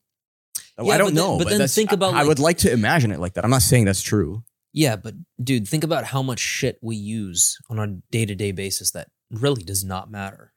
Yeah, 0.77 0.93
I 0.93 0.97
don't 0.97 1.07
but 1.07 1.15
then- 1.15 1.15
know, 1.15 1.37
but 1.37 1.49
then 1.49 1.67
think 1.67 1.91
about, 1.91 2.13
I, 2.13 2.21
I 2.21 2.23
would 2.27 2.39
like 2.39 2.57
to 2.59 2.71
imagine 2.71 3.11
it 3.11 3.19
like 3.19 3.33
that. 3.33 3.43
I'm 3.43 3.51
not 3.51 3.61
saying 3.61 3.85
that's 3.85 4.01
true. 4.01 4.43
Yeah, 4.73 4.95
but 4.95 5.13
dude, 5.43 5.67
think 5.67 5.83
about 5.83 6.05
how 6.05 6.21
much 6.21 6.39
shit 6.39 6.79
we 6.81 6.95
use 6.95 7.57
on 7.69 7.77
a 7.79 7.87
day 8.11 8.25
to 8.25 8.35
day 8.35 8.51
basis 8.51 8.91
that 8.91 9.09
really 9.29 9.63
does 9.63 9.83
not 9.83 10.09
matter. 10.09 10.53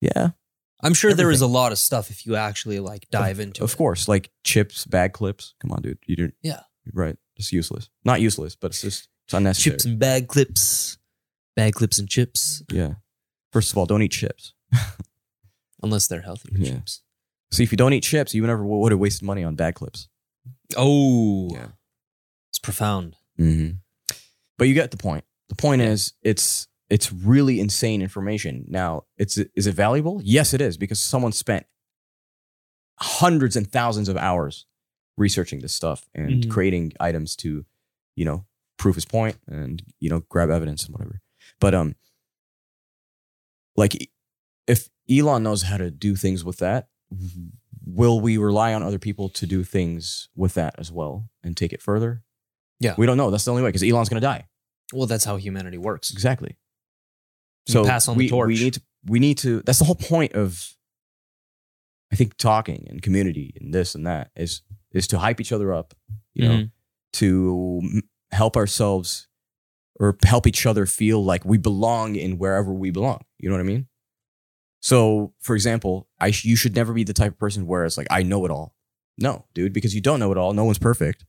Yeah, 0.00 0.30
I'm 0.82 0.94
sure 0.94 1.14
there 1.14 1.30
is 1.30 1.40
a 1.40 1.46
lot 1.46 1.70
of 1.72 1.78
stuff 1.78 2.10
if 2.10 2.26
you 2.26 2.34
actually 2.36 2.80
like 2.80 3.08
dive 3.10 3.38
into 3.40 3.62
of 3.62 3.72
it. 3.72 3.76
course, 3.76 4.08
like 4.08 4.30
chips, 4.44 4.84
bag 4.86 5.12
clips. 5.12 5.54
Come 5.60 5.70
on, 5.72 5.82
dude. 5.82 5.98
You 6.06 6.16
didn't. 6.16 6.34
Yeah. 6.42 6.60
right. 6.92 7.16
It's 7.36 7.52
useless. 7.52 7.88
Not 8.04 8.20
useless, 8.20 8.56
but 8.56 8.72
it's 8.72 8.82
just 8.82 9.08
it's 9.26 9.34
unnecessary. 9.34 9.74
Chips 9.74 9.84
and 9.84 9.98
bag 9.98 10.28
clips, 10.28 10.98
bag 11.56 11.74
clips 11.74 11.98
and 11.98 12.08
chips, 12.08 12.62
yeah. 12.70 12.94
First 13.52 13.70
of 13.72 13.78
all, 13.78 13.86
don't 13.86 14.02
eat 14.02 14.12
chips. 14.12 14.54
unless 15.82 16.06
they're 16.06 16.22
healthy 16.22 16.48
Yeah. 16.56 16.74
chips. 16.74 17.02
See, 17.50 17.62
if 17.62 17.70
you 17.72 17.76
don't 17.76 17.92
eat 17.92 18.02
chips, 18.02 18.34
you 18.34 18.46
never 18.46 18.64
would 18.64 18.92
have 18.92 18.98
wasted 18.98 19.24
money 19.26 19.44
on 19.44 19.54
bag 19.56 19.74
clips. 19.74 20.08
Oh, 20.76 21.50
Yeah. 21.52 21.68
it's 22.50 22.58
profound. 22.58 23.16
Mm-hmm. 23.38 23.76
But 24.58 24.68
you 24.68 24.74
get 24.74 24.90
the 24.90 24.96
point. 24.96 25.24
The 25.48 25.54
point 25.56 25.82
is, 25.82 26.14
it's 26.22 26.66
it's 26.92 27.10
really 27.12 27.58
insane 27.58 28.02
information. 28.02 28.64
Now, 28.68 29.04
it's 29.16 29.38
is 29.60 29.66
it 29.66 29.74
valuable? 29.74 30.20
Yes, 30.22 30.52
it 30.52 30.60
is 30.60 30.76
because 30.76 31.00
someone 31.00 31.32
spent 31.32 31.64
hundreds 33.00 33.56
and 33.56 33.66
thousands 33.70 34.08
of 34.08 34.16
hours 34.16 34.66
researching 35.16 35.60
this 35.60 35.74
stuff 35.74 36.08
and 36.14 36.44
Mhm. 36.44 36.50
creating 36.50 36.92
items 37.00 37.34
to, 37.36 37.64
you 38.16 38.24
know, 38.24 38.46
prove 38.78 38.94
his 38.96 39.04
point 39.04 39.36
and 39.46 39.82
you 40.00 40.10
know 40.10 40.20
grab 40.28 40.50
evidence 40.50 40.84
and 40.84 40.92
whatever. 40.94 41.20
But 41.60 41.74
um, 41.74 41.94
like 43.76 44.10
if 44.66 44.88
Elon 45.10 45.42
knows 45.42 45.62
how 45.62 45.76
to 45.78 45.90
do 45.90 46.14
things 46.16 46.44
with 46.44 46.58
that, 46.58 46.88
will 47.84 48.20
we 48.20 48.36
rely 48.36 48.74
on 48.74 48.82
other 48.82 48.98
people 48.98 49.28
to 49.30 49.46
do 49.46 49.64
things 49.64 50.28
with 50.36 50.54
that 50.54 50.74
as 50.78 50.90
well 50.92 51.28
and 51.42 51.56
take 51.56 51.72
it 51.72 51.82
further? 51.82 52.22
Yeah. 52.80 52.94
We 52.98 53.06
don't 53.06 53.16
know. 53.16 53.30
That's 53.30 53.44
the 53.44 53.50
only 53.50 53.62
way 53.62 53.68
because 53.68 53.82
Elon's 53.82 54.08
going 54.08 54.20
to 54.20 54.26
die. 54.26 54.48
Well, 54.92 55.06
that's 55.06 55.24
how 55.24 55.36
humanity 55.36 55.78
works. 55.78 56.12
Exactly. 56.12 56.56
You 57.66 57.84
pass 57.84 58.08
on 58.08 58.16
the 58.16 58.24
we, 58.24 58.28
torch. 58.28 58.48
We 58.48 58.54
need 58.64 58.74
to. 58.74 58.82
We 59.06 59.18
need 59.18 59.38
to. 59.38 59.62
That's 59.62 59.78
the 59.78 59.84
whole 59.84 59.94
point 59.94 60.32
of. 60.34 60.74
I 62.12 62.16
think 62.16 62.36
talking 62.36 62.86
and 62.90 63.00
community 63.00 63.54
and 63.58 63.72
this 63.72 63.94
and 63.94 64.06
that 64.06 64.30
is 64.36 64.60
is 64.92 65.06
to 65.08 65.18
hype 65.18 65.40
each 65.40 65.50
other 65.52 65.72
up, 65.72 65.94
you 66.34 66.46
know, 66.46 66.54
Mhm. 66.56 66.70
to 67.14 68.02
help 68.32 68.56
ourselves 68.56 69.28
or 69.98 70.16
help 70.24 70.46
each 70.46 70.66
other 70.66 70.84
feel 70.84 71.24
like 71.24 71.44
we 71.46 71.56
belong 71.56 72.16
in 72.16 72.36
wherever 72.36 72.70
we 72.72 72.90
belong. 72.90 73.24
You 73.38 73.48
know 73.48 73.54
what 73.54 73.60
I 73.60 73.64
mean? 73.64 73.88
So, 74.80 75.32
for 75.40 75.54
example, 75.54 76.08
I 76.18 76.32
sh- 76.32 76.44
you 76.44 76.56
should 76.56 76.74
never 76.74 76.92
be 76.92 77.04
the 77.04 77.12
type 77.14 77.32
of 77.32 77.38
person 77.38 77.66
where 77.66 77.84
it's 77.86 77.96
like 77.96 78.08
I 78.10 78.22
know 78.22 78.44
it 78.44 78.50
all. 78.50 78.74
No, 79.16 79.46
dude, 79.54 79.72
because 79.72 79.94
you 79.94 80.00
don't 80.02 80.20
know 80.20 80.32
it 80.32 80.38
all. 80.38 80.52
No 80.52 80.64
one's 80.64 80.78
perfect. 80.78 81.24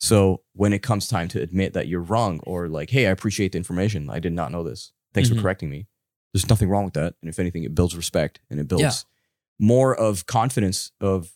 So 0.00 0.42
when 0.52 0.74
it 0.74 0.82
comes 0.82 1.08
time 1.08 1.28
to 1.28 1.40
admit 1.40 1.72
that 1.72 1.88
you're 1.88 2.00
wrong 2.02 2.40
or 2.42 2.68
like, 2.68 2.90
hey, 2.90 3.06
I 3.06 3.10
appreciate 3.10 3.52
the 3.52 3.58
information. 3.58 4.10
I 4.10 4.18
did 4.18 4.32
not 4.34 4.52
know 4.52 4.62
this. 4.62 4.92
Thanks 5.16 5.28
Mhm. 5.30 5.34
for 5.36 5.42
correcting 5.42 5.68
me. 5.70 5.88
There's 6.32 6.48
nothing 6.48 6.68
wrong 6.68 6.84
with 6.84 6.94
that. 6.94 7.14
And 7.20 7.28
if 7.28 7.38
anything, 7.40 7.64
it 7.64 7.74
builds 7.74 7.96
respect 7.96 8.40
and 8.50 8.60
it 8.60 8.68
builds 8.68 8.82
Yeah. 8.82 8.92
more 9.58 9.94
of 9.96 10.26
confidence 10.26 10.92
of 11.00 11.32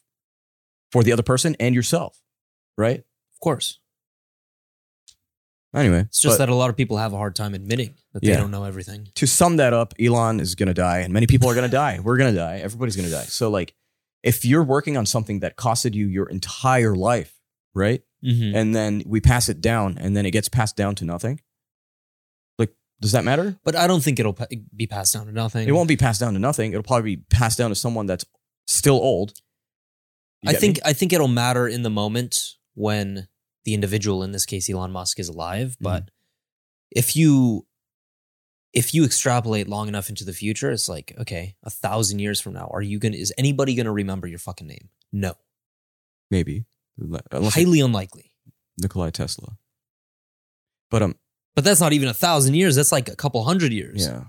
for 0.92 1.02
the 1.02 1.12
other 1.12 1.22
person 1.22 1.56
and 1.58 1.74
yourself. 1.74 2.22
Right? 2.76 3.00
Of 3.00 3.40
course. 3.40 3.78
Anyway, 5.74 6.00
It's 6.00 6.20
just 6.20 6.38
but 6.38 6.46
that 6.46 6.52
a 6.52 6.54
lot 6.54 6.68
of 6.68 6.76
people 6.76 6.96
have 6.96 7.12
a 7.12 7.16
hard 7.16 7.36
time 7.36 7.54
admitting 7.54 7.94
that 8.12 8.24
Yeah. 8.24 8.34
they 8.34 8.40
don't 8.40 8.50
know 8.50 8.64
everything. 8.64 9.08
to 9.14 9.26
sum 9.26 9.56
that 9.58 9.72
up, 9.72 9.94
Elon 10.00 10.40
is 10.40 10.56
gonna 10.56 10.74
die, 10.74 10.98
and 10.98 11.12
many 11.12 11.26
people 11.28 11.48
are 11.48 11.54
gonna 11.54 11.68
die. 11.68 12.00
We're 12.00 12.16
gonna 12.16 12.34
die. 12.34 12.58
Everybody's 12.58 12.96
gonna 12.96 13.10
die. 13.10 13.24
So 13.24 13.48
like 13.50 13.74
if 14.22 14.44
you're 14.44 14.64
working 14.64 14.96
on 14.96 15.06
something 15.06 15.40
that 15.40 15.56
costed 15.56 15.94
you 15.94 16.06
your 16.08 16.28
entire 16.28 16.94
life, 16.96 17.40
right? 17.74 18.02
Mm-hmm. 18.24 18.54
And 18.56 18.74
then 18.74 19.02
we 19.06 19.20
pass 19.20 19.48
it 19.48 19.60
down 19.60 19.96
and 19.96 20.16
then 20.16 20.26
it 20.26 20.32
gets 20.32 20.48
passed 20.48 20.76
down 20.76 20.94
to 20.96 21.04
nothing. 21.04 21.40
Does 23.00 23.12
that 23.12 23.24
matter? 23.24 23.58
But 23.64 23.76
I 23.76 23.86
don't 23.86 24.02
think 24.02 24.20
it'll 24.20 24.34
pa- 24.34 24.46
be 24.76 24.86
passed 24.86 25.14
down 25.14 25.26
to 25.26 25.32
nothing. 25.32 25.66
It 25.66 25.72
won't 25.72 25.88
be 25.88 25.96
passed 25.96 26.20
down 26.20 26.34
to 26.34 26.38
nothing. 26.38 26.72
It'll 26.72 26.82
probably 26.82 27.16
be 27.16 27.22
passed 27.30 27.56
down 27.56 27.70
to 27.70 27.74
someone 27.74 28.06
that's 28.06 28.24
still 28.66 28.96
old. 28.96 29.32
You 30.42 30.50
I 30.50 30.54
think 30.54 30.76
me? 30.76 30.82
I 30.84 30.92
think 30.92 31.12
it'll 31.12 31.28
matter 31.28 31.66
in 31.66 31.82
the 31.82 31.90
moment 31.90 32.56
when 32.74 33.28
the 33.64 33.74
individual, 33.74 34.22
in 34.22 34.32
this 34.32 34.46
case 34.46 34.68
Elon 34.68 34.90
Musk, 34.90 35.18
is 35.18 35.28
alive. 35.28 35.70
Mm-hmm. 35.70 35.84
But 35.84 36.10
if 36.90 37.16
you 37.16 37.66
if 38.72 38.94
you 38.94 39.04
extrapolate 39.04 39.68
long 39.68 39.88
enough 39.88 40.08
into 40.08 40.24
the 40.24 40.32
future, 40.32 40.70
it's 40.70 40.88
like 40.88 41.14
okay, 41.18 41.56
a 41.62 41.70
thousand 41.70 42.18
years 42.18 42.40
from 42.40 42.52
now, 42.54 42.70
are 42.72 42.82
you 42.82 42.98
gonna? 42.98 43.16
Is 43.16 43.32
anybody 43.38 43.74
gonna 43.74 43.92
remember 43.92 44.26
your 44.26 44.38
fucking 44.38 44.66
name? 44.66 44.90
No, 45.12 45.34
maybe. 46.30 46.64
Unless 46.98 47.54
highly 47.54 47.80
unlikely. 47.80 48.32
Nikolai 48.78 49.10
Tesla. 49.10 49.56
But 50.90 51.02
um 51.02 51.14
But 51.54 51.64
that's 51.64 51.80
not 51.80 51.92
even 51.92 52.08
a 52.08 52.14
thousand 52.14 52.54
years. 52.54 52.76
That's 52.76 52.92
like 52.92 53.08
a 53.08 53.16
couple 53.16 53.42
hundred 53.44 53.72
years. 53.72 54.06
yeah. 54.06 54.24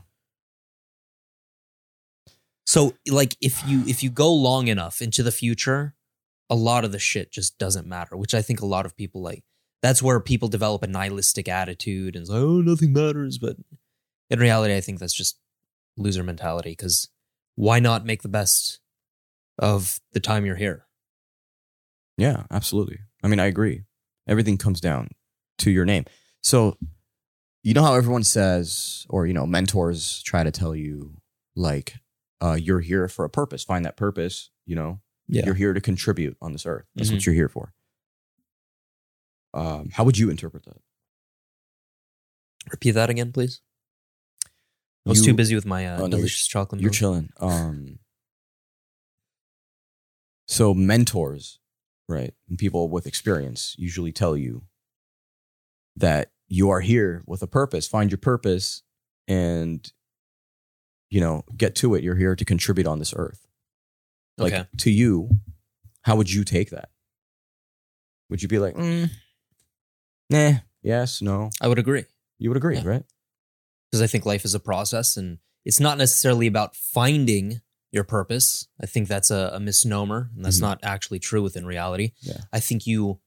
So 2.65 2.93
like 3.09 3.35
if 3.41 3.67
you 3.67 3.83
if 3.85 4.01
you 4.01 4.09
go 4.09 4.31
long 4.31 4.67
enough 4.67 5.01
into 5.01 5.23
the 5.23 5.31
future, 5.31 5.93
a 6.49 6.55
lot 6.55 6.85
of 6.85 6.91
the 6.91 6.99
shit 6.99 7.31
just 7.31 7.57
doesn't 7.57 7.87
matter, 7.87 8.15
which 8.15 8.33
I 8.33 8.41
think 8.41 8.61
a 8.61 8.65
lot 8.65 8.85
of 8.85 8.95
people 8.95 9.21
like. 9.21 9.43
That's 9.81 10.01
where 10.01 10.19
people 10.19 10.47
develop 10.47 10.83
a 10.83 10.87
nihilistic 10.87 11.49
attitude 11.49 12.15
and 12.15 12.21
it's 12.21 12.29
like, 12.29 12.39
oh, 12.39 12.61
nothing 12.61 12.93
matters. 12.93 13.39
But 13.39 13.57
in 14.29 14.39
reality, 14.39 14.75
I 14.75 14.81
think 14.81 14.99
that's 14.99 15.13
just 15.13 15.39
loser 15.97 16.23
mentality 16.23 16.71
because 16.71 17.09
why 17.55 17.79
not 17.79 18.05
make 18.05 18.21
the 18.21 18.29
best 18.29 18.79
of 19.57 19.99
the 20.13 20.19
time 20.19 20.45
you're 20.45 20.55
here? 20.55 20.85
Yeah, 22.17 22.43
absolutely. 22.51 22.99
I 23.23 23.27
mean, 23.27 23.39
I 23.39 23.47
agree. 23.47 23.83
Everything 24.27 24.57
comes 24.57 24.79
down 24.79 25.09
to 25.57 25.71
your 25.71 25.85
name. 25.85 26.05
So, 26.43 26.77
you 27.63 27.73
know 27.73 27.83
how 27.83 27.93
everyone 27.95 28.23
says, 28.23 29.05
or, 29.09 29.25
you 29.27 29.33
know, 29.33 29.45
mentors 29.45 30.21
try 30.23 30.43
to 30.43 30.51
tell 30.51 30.75
you, 30.75 31.17
like, 31.55 31.95
uh, 32.41 32.53
you're 32.59 32.79
here 32.79 33.07
for 33.07 33.23
a 33.25 33.29
purpose. 33.29 33.63
Find 33.63 33.85
that 33.85 33.97
purpose, 33.97 34.49
you 34.65 34.75
know, 34.75 34.99
you're 35.27 35.53
here 35.53 35.73
to 35.73 35.81
contribute 35.81 36.35
on 36.41 36.51
this 36.53 36.65
earth. 36.65 36.85
That's 36.95 37.11
what 37.11 37.25
you're 37.25 37.35
here 37.35 37.49
for. 37.49 37.73
Um, 39.53 39.89
how 39.93 40.03
would 40.05 40.17
you 40.17 40.29
interpret 40.29 40.65
that? 40.65 40.77
Repeat 42.71 42.91
that 42.91 43.09
again, 43.09 43.31
please. 43.31 43.61
I 45.05 45.09
was 45.09 45.19
You- 45.19 45.25
too 45.31 45.33
busy 45.35 45.55
with 45.55 45.65
my 45.65 45.85
uh, 45.87 45.93
Oh, 45.93 45.97
no, 45.97 46.03
you're- 46.05 46.17
delicious 46.17 46.47
chocolate 46.47 46.81
You're 46.81 46.89
milk. 46.91 46.97
chilling. 46.97 47.29
Um, 47.37 47.99
so 50.47 50.73
mentors, 50.73 51.59
right, 52.07 52.33
and 52.49 52.57
people 52.57 52.89
with 52.89 53.07
experience 53.07 53.75
usually 53.77 54.11
tell 54.11 54.35
you 54.37 54.63
that 55.95 56.31
you 56.51 56.69
are 56.69 56.81
here 56.81 57.23
with 57.25 57.41
a 57.41 57.47
purpose. 57.47 57.87
Find 57.87 58.11
your 58.11 58.17
purpose, 58.17 58.83
and 59.27 59.91
you 61.09 61.19
know, 61.21 61.43
get 61.57 61.75
to 61.75 61.95
it. 61.95 62.03
You're 62.03 62.15
here 62.15 62.35
to 62.35 62.45
contribute 62.45 62.87
on 62.87 62.99
this 62.99 63.13
earth. 63.15 63.47
Like 64.37 64.53
Okay. 64.53 64.67
to 64.77 64.91
you, 64.91 65.29
how 66.03 66.15
would 66.15 66.31
you 66.31 66.43
take 66.43 66.69
that? 66.71 66.89
Would 68.29 68.41
you 68.41 68.47
be 68.47 68.59
like, 68.59 68.75
mm, 68.75 69.09
nah, 70.29 70.53
Yes, 70.83 71.21
no. 71.21 71.49
I 71.61 71.67
would 71.67 71.77
agree 71.79 72.05
You 72.39 72.49
would 72.49 72.57
agree, 72.57 72.77
Yeah. 72.77 72.85
right? 72.85 73.03
because 73.91 74.01
I 74.01 74.07
think 74.07 74.25
life 74.25 74.45
is 74.45 74.55
a 74.55 74.59
process 74.59 75.17
and 75.17 75.37
it's 75.65 75.79
not 75.81 75.97
necessarily 75.97 76.47
about 76.47 76.75
finding 76.77 77.59
your 77.91 78.05
purpose. 78.05 78.67
I 78.81 78.85
think 78.85 79.09
that's 79.09 79.29
a, 79.29 79.51
a 79.53 79.59
misnomer 79.59 80.31
and 80.33 80.45
that's 80.45 80.57
Mhm. 80.59 80.61
not 80.61 80.79
actually 80.81 81.19
true 81.19 81.43
within 81.43 81.65
reality. 81.65 82.13
Yeah. 82.21 82.39
I 82.53 82.61
think 82.61 82.87
you 82.87 83.19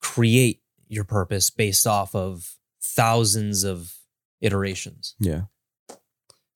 create 0.00 0.62
your 0.86 1.02
purpose 1.04 1.50
based 1.50 1.84
off 1.86 2.14
of 2.14 2.56
thousands 2.84 3.64
of 3.64 3.94
iterations. 4.40 5.14
Yeah. 5.18 5.42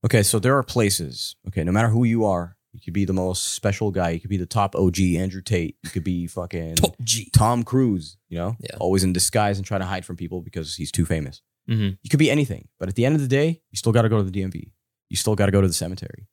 Okay, 0.04 0.23
so 0.23 0.38
there 0.38 0.56
are 0.56 0.62
places. 0.62 1.35
Okay, 1.49 1.64
no 1.64 1.73
matter 1.73 1.88
who 1.88 2.04
you 2.04 2.25
are, 2.25 2.56
you 2.73 2.80
could 2.80 2.92
be 2.94 3.04
the 3.04 3.12
most 3.12 3.49
special 3.54 3.90
guy. 3.90 4.11
You 4.11 4.20
could 4.20 4.30
be 4.30 4.37
the 4.37 4.47
top 4.47 4.76
OG 4.76 5.00
Andrew 5.16 5.40
Tate. 5.42 5.76
You 5.82 5.90
could 5.90 6.04
be 6.04 6.26
fucking. 6.26 6.76
Tom 7.32 7.64
Cruise. 7.64 8.16
You 8.28 8.38
know, 8.38 8.56
Yeah. 8.61 8.76
always 8.78 9.02
in 9.02 9.12
disguise 9.12 9.56
and 9.58 9.66
trying 9.66 9.80
to 9.80 9.87
hide 9.87 10.04
from 10.04 10.16
people 10.16 10.40
because 10.42 10.76
he's 10.76 10.92
too 10.92 11.04
famous. 11.06 11.42
hmm 11.66 11.88
You 12.02 12.11
could 12.11 12.18
be 12.18 12.30
anything, 12.30 12.68
but 12.78 12.88
at 12.88 12.94
the 12.94 13.04
end 13.06 13.14
of 13.16 13.23
the 13.23 13.28
day, 13.28 13.62
you 13.70 13.76
still 13.76 13.92
got 13.92 14.02
to 14.02 14.08
go 14.08 14.18
to 14.23 14.30
the 14.30 14.30
DMV. 14.42 14.70
You 15.08 15.16
still 15.16 15.35
got 15.35 15.47
to 15.47 15.52
go 15.52 15.61
to 15.61 15.66
the 15.66 15.75
cemetery. 15.75 16.28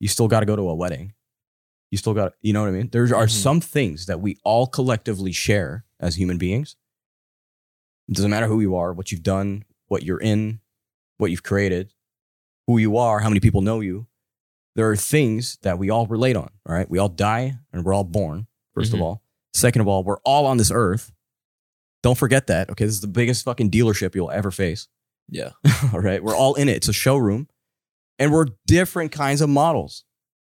You 0.00 0.08
still 0.08 0.26
got 0.26 0.40
to 0.40 0.46
go 0.46 0.56
to 0.56 0.68
a 0.68 0.74
wedding. 0.74 1.12
You 1.90 1.98
still 1.98 2.14
got, 2.14 2.32
you 2.40 2.52
know 2.54 2.62
what 2.62 2.68
I 2.70 2.72
mean? 2.72 2.88
There 2.90 3.04
are 3.14 3.26
Mhm. 3.26 3.30
some 3.30 3.60
things 3.60 4.06
that 4.06 4.20
we 4.20 4.38
all 4.44 4.66
collectively 4.66 5.30
share 5.32 5.84
as 6.00 6.16
human 6.16 6.38
beings. 6.38 6.74
It 8.12 8.16
doesn't 8.16 8.30
matter 8.30 8.46
who 8.46 8.60
you 8.60 8.76
are, 8.76 8.92
what 8.92 9.10
you've 9.10 9.22
done, 9.22 9.64
what 9.88 10.02
you're 10.02 10.20
in, 10.20 10.60
what 11.16 11.30
you've 11.30 11.42
created, 11.42 11.94
who 12.66 12.76
you 12.76 12.98
are, 12.98 13.20
how 13.20 13.30
many 13.30 13.40
people 13.40 13.62
know 13.62 13.80
you. 13.80 14.06
There 14.76 14.90
are 14.90 14.96
things 14.96 15.56
that 15.62 15.78
we 15.78 15.88
all 15.88 16.06
relate 16.06 16.36
on. 16.36 16.50
All 16.68 16.74
right. 16.74 16.88
We 16.90 16.98
all 16.98 17.08
die 17.08 17.54
and 17.72 17.84
we're 17.86 17.94
all 17.94 18.04
born, 18.04 18.48
1st 18.74 18.92
of 18.92 18.98
Mhm. 18.98 19.02
all. 19.02 19.22
Second 19.54 19.80
of 19.80 19.88
all, 19.88 20.04
we're 20.04 20.18
all 20.24 20.44
on 20.44 20.58
this 20.58 20.70
earth. 20.70 21.10
Don't 22.02 22.18
forget 22.18 22.48
that. 22.48 22.68
Okay. 22.68 22.84
This 22.84 22.94
is 22.96 23.00
the 23.00 23.06
biggest 23.06 23.44
fucking 23.46 23.70
dealership 23.70 24.14
you'll 24.14 24.30
ever 24.30 24.50
face. 24.50 24.88
Yeah. 25.28 25.52
All 25.94 26.00
right. 26.00 26.22
We're 26.22 26.36
all 26.36 26.54
in 26.54 26.68
it. 26.68 26.76
It's 26.76 26.88
a 26.88 26.92
showroom. 26.92 27.48
And 28.18 28.30
we're 28.32 28.46
different 28.66 29.10
kinds 29.12 29.40
of 29.40 29.48
models. 29.48 30.04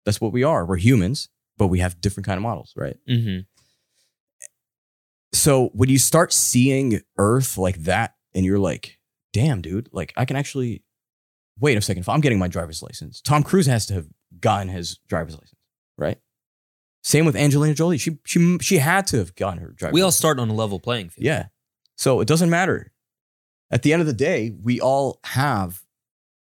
That's 0.05 0.19
what 0.19 0.33
we 0.33 0.43
are. 0.43 0.65
We're 0.65 0.75
humans, 0.77 1.29
but 1.57 1.67
we 1.67 1.79
have 1.79 2.01
different 2.01 2.25
kind 2.25 2.37
of 2.37 2.41
models, 2.43 2.73
right? 2.75 2.97
hmm 3.07 3.39
So 5.35 5.67
when 5.73 5.89
you 5.89 5.97
start 5.99 6.31
seeing 6.33 7.01
Earth 7.17 7.57
like 7.57 7.77
that, 7.83 8.15
and 8.33 8.45
you're 8.45 8.59
like, 8.59 8.97
damn, 9.33 9.61
dude, 9.61 9.89
like 9.91 10.13
I 10.17 10.25
can 10.25 10.35
actually 10.37 10.83
wait 11.59 11.77
a 11.77 11.81
second. 11.81 12.01
If 12.01 12.09
I'm 12.09 12.21
getting 12.21 12.39
my 12.39 12.47
driver's 12.47 12.81
license, 12.83 13.21
Tom 13.21 13.43
Cruise 13.43 13.65
has 13.67 13.85
to 13.87 13.93
have 13.95 14.07
gotten 14.39 14.67
his 14.69 14.99
driver's 15.07 15.33
license, 15.33 15.59
right? 15.97 16.17
Same 17.03 17.25
with 17.25 17.35
Angelina 17.35 17.73
Jolie. 17.73 17.97
She 17.97 18.17
she 18.25 18.57
she 18.59 18.77
had 18.77 19.07
to 19.07 19.17
have 19.17 19.35
gotten 19.35 19.59
her 19.59 19.71
driver's 19.71 19.93
We 19.93 20.01
all 20.01 20.07
license. 20.07 20.17
start 20.17 20.39
on 20.39 20.49
a 20.49 20.53
level 20.53 20.79
playing 20.79 21.09
field. 21.09 21.25
Yeah. 21.25 21.45
So 21.97 22.19
it 22.19 22.27
doesn't 22.27 22.49
matter. 22.49 22.91
At 23.71 23.83
the 23.83 23.93
end 23.93 24.01
of 24.01 24.05
the 24.07 24.13
day, 24.13 24.53
we 24.61 24.79
all 24.81 25.19
have 25.23 25.81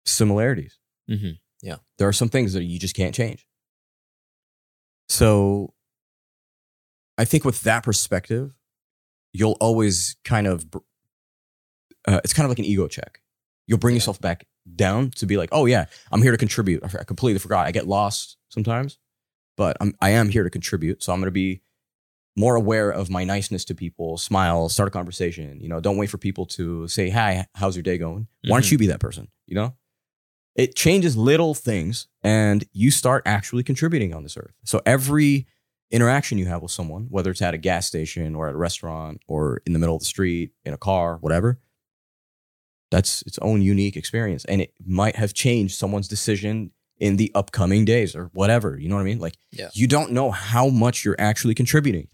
similarities. 0.07 0.79
hmm 1.09 1.31
Yeah. 1.63 1.77
There 1.99 2.09
are 2.09 2.13
some 2.13 2.29
things 2.29 2.53
that 2.55 2.65
you 2.65 2.79
just 2.79 2.95
can't 2.97 3.15
change. 3.15 3.47
So 5.09 5.73
I 7.19 7.25
think 7.25 7.45
with 7.45 7.63
that 7.63 7.83
perspective, 7.83 8.53
you'll 9.37 9.57
always 9.61 10.17
kind 10.25 10.47
of 10.47 10.67
uh, 12.09 12.21
it's 12.25 12.33
kind 12.33 12.45
of 12.45 12.51
like 12.51 12.59
an 12.59 12.65
ego 12.65 12.87
check. 12.89 13.21
You'll 13.67 13.79
bring 13.79 13.95
Yeah. 13.95 13.99
yourself 13.99 14.21
back 14.21 14.47
down 14.75 15.11
to 15.13 15.27
be 15.27 15.37
like, 15.37 15.49
oh 15.53 15.67
yeah, 15.67 15.87
I'm 16.13 16.23
here 16.23 16.33
to 16.33 16.39
contribute. 16.39 16.83
I 16.85 17.05
completely 17.05 17.39
forgot. 17.39 17.67
I 17.67 17.73
get 17.73 17.87
lost 17.87 18.37
sometimes, 18.49 18.99
but 19.57 19.77
I'm, 19.81 19.95
I 20.01 20.11
am 20.11 20.29
here 20.29 20.45
to 20.45 20.51
contribute. 20.51 21.03
So 21.03 21.13
I'm 21.13 21.19
going 21.21 21.27
to 21.27 21.31
be 21.33 21.61
more 22.37 22.55
aware 22.55 22.91
of 22.91 23.09
my 23.11 23.25
niceness 23.25 23.65
to 23.65 23.75
people, 23.75 24.19
smile, 24.19 24.69
start 24.69 24.89
a 24.89 24.91
conversation. 24.93 25.61
You 25.61 25.69
know, 25.69 25.81
don't 25.81 25.97
wait 25.97 26.11
for 26.11 26.19
people 26.19 26.47
to 26.47 26.87
say, 26.89 27.09
hi, 27.11 27.47
how's 27.55 27.75
your 27.77 27.83
day 27.83 27.99
going? 27.99 28.29
Why 28.45 28.57
don't 28.59 28.63
Mhm. 28.67 28.73
you 28.73 28.79
be 28.79 28.87
that 28.89 29.01
person? 29.01 29.29
You 29.47 29.55
know? 29.57 29.75
It 30.55 30.75
changes 30.75 31.17
little 31.17 31.55
things 31.55 32.09
and 32.23 32.65
you 32.73 32.91
start 32.91 33.23
actually 33.27 33.63
contributing 33.63 34.15
on 34.15 34.23
this 34.23 34.37
earth. 34.37 34.55
So 34.65 34.81
every 34.87 35.47
interaction 35.91 36.39
you 36.39 36.47
have 36.47 36.63
with 36.63 36.71
someone, 36.73 37.07
whether 37.11 37.31
it's 37.31 37.43
at 37.43 37.55
a 37.55 37.59
gas 37.59 37.87
station 37.87 38.35
or 38.35 38.49
at 38.49 38.55
a 38.55 38.59
restaurant 38.59 39.23
or 39.29 39.61
in 39.67 39.73
the 39.73 39.79
middle 39.79 39.95
of 39.97 40.01
the 40.03 40.07
street, 40.07 40.51
in 40.65 40.73
a 40.75 40.77
car, 40.79 41.17
whatever, 41.21 41.59
that's 42.91 43.23
its 43.23 43.39
own 43.41 43.63
unique 43.63 43.97
experience. 43.97 44.45
And 44.45 44.61
it 44.61 44.73
might 44.85 45.17
have 45.17 45.35
changed 45.35 45.77
someone's 45.77 46.09
decision 46.09 46.71
in 46.99 47.17
the 47.17 47.31
upcoming 47.35 47.85
days 47.85 48.17
or 48.17 48.31
whatever. 48.33 48.79
You 48.79 48.89
know 48.89 48.95
what 48.95 49.03
I 49.03 49.05
mean? 49.05 49.19
Like, 49.19 49.37
Yeah. 49.53 49.69
you 49.75 49.87
don't 49.87 50.13
know 50.13 50.31
how 50.31 50.69
much 50.69 51.05
you're 51.05 51.17
actually 51.21 51.55
contributing 51.55 52.09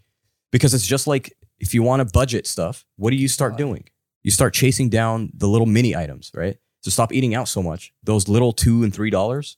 because 0.51 0.73
it's 0.73 0.85
just 0.85 1.07
like 1.07 1.33
if 1.59 1.73
you 1.73 1.83
want 1.83 2.01
to 2.05 2.11
budget 2.11 2.45
stuff, 2.47 2.85
what 2.97 3.11
do 3.11 3.15
you 3.15 3.27
start 3.27 3.57
doing? 3.57 3.85
You 4.23 4.31
start 4.31 4.53
chasing 4.53 4.89
down 4.89 5.31
the 5.33 5.47
little 5.47 5.67
mini 5.67 5.95
items, 5.95 6.31
right? 6.33 6.57
So 6.81 6.91
stop 6.91 7.13
eating 7.13 7.33
out 7.33 7.47
so 7.47 7.61
much. 7.63 7.93
Those 8.03 8.27
little 8.27 8.51
two 8.51 8.83
and 8.83 8.93
three 8.93 9.09
dollars 9.09 9.57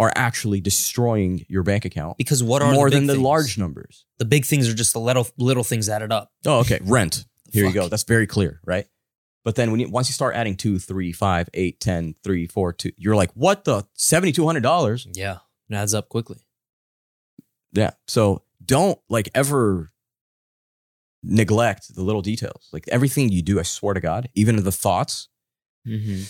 are 0.00 0.12
actually 0.16 0.60
destroying 0.60 1.44
your 1.48 1.62
bank 1.62 1.84
account 1.84 2.16
Because 2.18 2.42
what 2.42 2.62
are 2.62 2.72
more 2.72 2.90
the 2.90 2.96
than 2.96 3.06
the 3.06 3.12
things? 3.14 3.22
large 3.22 3.58
numbers. 3.58 4.04
The 4.18 4.24
big 4.24 4.44
things 4.44 4.68
are 4.68 4.74
just 4.74 4.92
the 4.92 4.98
little 5.00 5.28
little 5.38 5.62
things 5.64 5.88
added 5.88 6.10
up. 6.10 6.32
Oh, 6.44 6.60
okay. 6.60 6.80
Rent. 6.82 7.24
Here 7.52 7.64
you 7.66 7.72
go. 7.72 7.86
That's 7.88 8.02
very 8.04 8.26
clear, 8.26 8.60
right? 8.64 8.86
But 9.44 9.54
then 9.56 9.70
when 9.70 9.80
you 9.80 9.88
once 9.88 10.08
you 10.08 10.12
start 10.12 10.34
adding 10.36 10.56
two, 10.56 10.78
three, 10.78 11.12
five, 11.12 11.48
eight, 11.54 11.80
ten, 11.80 12.14
three, 12.24 12.46
four, 12.46 12.72
two, 12.72 12.92
you're 12.96 13.16
like, 13.16 13.30
what 13.34 13.64
the 13.64 13.86
seventy 13.94 14.32
two 14.32 14.46
hundred 14.46 14.62
dollars? 14.62 15.06
Yeah, 15.12 15.38
it 15.68 15.74
adds 15.74 15.94
up 15.94 16.08
quickly. 16.08 16.38
Yeah. 17.72 17.90
So 18.08 18.42
don't 18.64 18.98
like 19.08 19.28
ever 19.34 19.90
neglect 21.22 21.94
the 21.94 22.02
little 22.02 22.22
details. 22.22 22.68
Like 22.72 22.84
everything 22.88 23.30
you 23.30 23.42
do, 23.42 23.58
I 23.58 23.62
swear 23.62 23.94
to 23.94 24.00
God, 24.00 24.28
even 24.34 24.62
the 24.62 24.72
thoughts 24.72 25.28
Mm-hmm. 25.88 26.24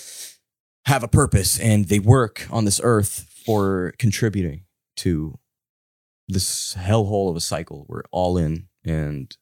have 0.85 1.03
a 1.03 1.09
purpose 1.09 1.59
and 1.59 1.87
they 1.89 1.99
work 1.99 2.47
on 2.53 2.65
this 2.67 2.81
earth 2.85 3.27
for 3.45 3.93
contributing 3.99 4.65
to 4.97 5.39
this 6.29 6.75
hellhole 6.75 7.31
of 7.31 7.37
a 7.37 7.41
cycle 7.41 7.87
we're 7.89 8.03
all 8.13 8.37
in. 8.37 8.69
And 8.85 9.37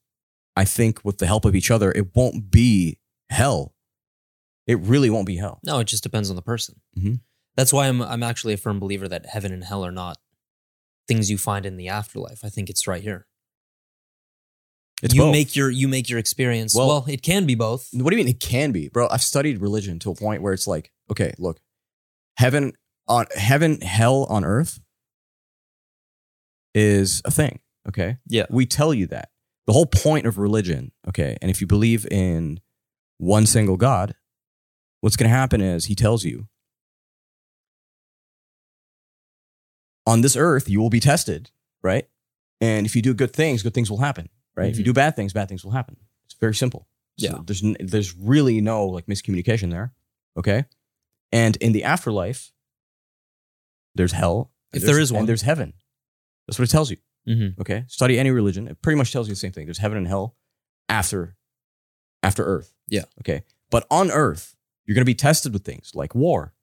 I 0.56 0.64
think 0.64 1.04
with 1.04 1.18
the 1.18 1.26
help 1.26 1.44
of 1.44 1.54
each 1.54 1.70
other, 1.70 1.92
it 1.92 2.14
won't 2.16 2.50
be 2.50 2.98
hell. 3.30 3.74
It 4.66 4.78
really 4.80 5.10
won't 5.10 5.26
be 5.26 5.36
hell. 5.36 5.60
No, 5.64 5.78
it 5.80 5.86
just 5.86 6.02
depends 6.02 6.30
on 6.30 6.36
the 6.36 6.42
person. 6.42 6.80
Mhm. 6.98 7.20
That's 7.56 7.72
why 7.72 7.88
I'm 7.88 8.00
I'm 8.02 8.22
actually 8.22 8.54
a 8.54 8.58
firm 8.58 8.78
believer 8.80 9.08
that 9.08 9.26
heaven 9.26 9.52
and 9.52 9.64
hell 9.64 9.84
are 9.84 9.92
not 9.92 10.16
things 11.08 11.30
you 11.30 11.38
find 11.38 11.64
in 11.66 11.76
the 11.76 11.88
afterlife. 11.88 12.44
I 12.44 12.48
think 12.50 12.68
it's 12.70 12.86
right 12.86 13.02
here. 13.02 13.26
It's 15.02 15.14
you 15.14 15.22
both. 15.22 15.32
make 15.32 15.54
your 15.54 15.70
you 15.70 15.88
make 15.88 16.08
your 16.08 16.18
experience. 16.18 16.74
Well- 16.74 16.88
Well, 16.88 17.04
it 17.08 17.22
can 17.22 17.46
be 17.46 17.54
both. 17.54 17.88
What 17.92 18.10
do 18.10 18.16
you 18.16 18.24
mean 18.24 18.32
it 18.34 18.40
can 18.40 18.72
be, 18.72 18.88
bro? 18.88 19.08
I've 19.10 19.22
studied 19.22 19.60
religion 19.60 19.98
to 20.00 20.10
a 20.10 20.14
point 20.14 20.42
where 20.42 20.52
it's 20.52 20.66
like, 20.66 20.90
okay, 21.10 21.32
look, 21.38 21.60
heaven 22.36 22.72
on 23.08 23.26
heaven, 23.34 23.80
hell 23.80 24.24
on 24.24 24.44
earth 24.44 24.80
is 26.74 27.22
a 27.24 27.30
thing. 27.30 27.60
Okay. 27.88 28.18
Yeah. 28.26 28.46
We 28.50 28.66
tell 28.66 28.92
you 28.92 29.06
that. 29.08 29.30
The 29.66 29.72
whole 29.72 29.86
point 29.86 30.26
of 30.26 30.38
religion, 30.38 30.92
okay, 31.08 31.36
and 31.42 31.50
if 31.50 31.60
you 31.60 31.66
believe 31.66 32.06
in 32.10 32.60
one 33.18 33.44
single 33.44 33.76
God, 33.76 34.14
what's 35.02 35.16
gonna 35.16 35.28
happen 35.28 35.60
is 35.60 35.86
he 35.86 35.94
tells 35.94 36.24
you 36.24 36.48
on 40.06 40.22
this 40.22 40.36
earth 40.36 40.70
you 40.70 40.80
will 40.80 40.88
be 40.88 41.00
tested, 41.00 41.50
right? 41.82 42.08
And 42.62 42.86
if 42.86 42.96
you 42.96 43.02
do 43.02 43.12
good 43.12 43.34
things, 43.34 43.62
good 43.62 43.74
things 43.74 43.90
will 43.90 43.98
happen, 43.98 44.30
right? 44.56 44.70
If 44.70 44.78
you 44.78 44.84
mm-hmm. 44.84 44.90
do 44.90 44.94
bad 44.94 45.16
things, 45.16 45.34
bad 45.34 45.48
things 45.48 45.64
will 45.64 45.72
happen. 45.72 45.98
It's 46.24 46.34
very 46.40 46.54
simple. 46.54 46.88
So 47.18 47.26
Yeah. 47.26 47.38
there's 47.44 47.62
there's 47.78 48.16
really 48.16 48.62
no 48.62 48.86
like 48.86 49.06
miscommunication 49.06 49.70
there. 49.70 49.92
Okay. 50.36 50.64
And 51.30 51.56
in 51.56 51.72
the 51.72 51.84
afterlife, 51.84 52.52
there's 53.98 54.12
hell. 54.12 54.50
If 54.72 54.82
there 54.82 54.94
there's- 54.94 55.12
one. 55.12 55.20
and 55.20 55.28
there's 55.28 55.42
heaven. 55.42 55.74
That's 56.46 56.58
what 56.58 56.66
it 56.66 56.70
tells 56.72 56.90
you. 56.90 56.96
Mm-hmm. 57.28 57.60
Okay. 57.60 57.84
Study 57.88 58.18
any 58.18 58.30
religion. 58.30 58.66
It 58.68 58.80
pretty 58.80 58.96
much 58.96 59.12
tells 59.12 59.28
you 59.28 59.34
the 59.34 59.38
same 59.38 59.52
thing. 59.52 59.66
There's 59.66 59.78
heaven 59.78 59.98
and 59.98 60.08
hell 60.08 60.34
after 60.88 61.36
after 62.22 62.42
earth. 62.44 62.72
Yeah. 62.88 63.04
Okay. 63.20 63.42
But 63.70 63.86
on 63.90 64.10
earth, 64.10 64.56
you're 64.86 64.94
going 64.94 65.02
to 65.02 65.06
be 65.06 65.14
tested 65.14 65.52
with 65.52 65.62
things 65.64 65.92
like 65.94 66.14
war. 66.14 66.54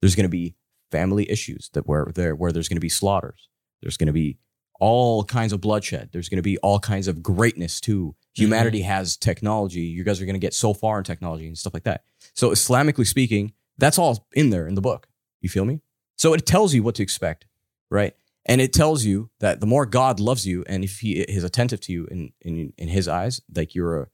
There's 0.00 0.14
going 0.14 0.24
to 0.24 0.28
be 0.28 0.54
family 0.92 1.28
issues 1.28 1.70
that 1.72 1.88
where 1.88 2.06
there 2.14 2.36
where 2.36 2.52
there's 2.52 2.68
going 2.68 2.76
to 2.76 2.80
be 2.80 2.88
slaughters. 2.88 3.48
There's 3.82 3.96
going 3.96 4.06
to 4.06 4.12
be 4.12 4.38
all 4.78 5.24
kinds 5.24 5.52
of 5.52 5.60
bloodshed. 5.60 6.10
There's 6.12 6.28
going 6.28 6.36
to 6.38 6.42
be 6.42 6.58
all 6.58 6.78
kinds 6.78 7.08
of 7.08 7.22
greatness 7.22 7.80
too. 7.80 8.14
Humanity 8.34 8.82
has 8.82 9.16
technology. 9.16 9.80
You 9.80 10.04
guys 10.04 10.20
are 10.20 10.26
going 10.26 10.34
to 10.34 10.46
get 10.46 10.54
so 10.54 10.72
far 10.74 10.98
in 10.98 11.04
technology 11.04 11.48
and 11.48 11.58
stuff 11.58 11.74
like 11.74 11.84
that. 11.84 12.04
So 12.34 12.50
Islamically 12.50 13.06
speaking, 13.06 13.54
that's 13.78 13.98
all 13.98 14.28
in 14.34 14.50
there 14.50 14.68
in 14.68 14.74
the 14.76 14.80
book. 14.82 15.08
You 15.40 15.48
feel 15.48 15.64
me? 15.64 15.80
So 16.16 16.32
it 16.34 16.46
tells 16.46 16.74
you 16.74 16.82
what 16.82 16.94
to 16.96 17.02
expect, 17.02 17.46
right? 17.90 18.14
And 18.46 18.60
it 18.60 18.72
tells 18.72 19.04
you 19.04 19.30
that 19.40 19.60
the 19.60 19.66
more 19.66 19.86
God 19.86 20.20
loves 20.20 20.46
you, 20.46 20.64
and 20.66 20.84
if 20.84 21.00
He 21.00 21.20
is 21.20 21.44
attentive 21.44 21.80
to 21.82 21.92
you 21.92 22.06
in 22.06 22.32
in 22.40 22.72
in 22.78 22.88
His 22.88 23.08
eyes, 23.08 23.40
like 23.54 23.74
you're 23.74 24.02
a, 24.02 24.06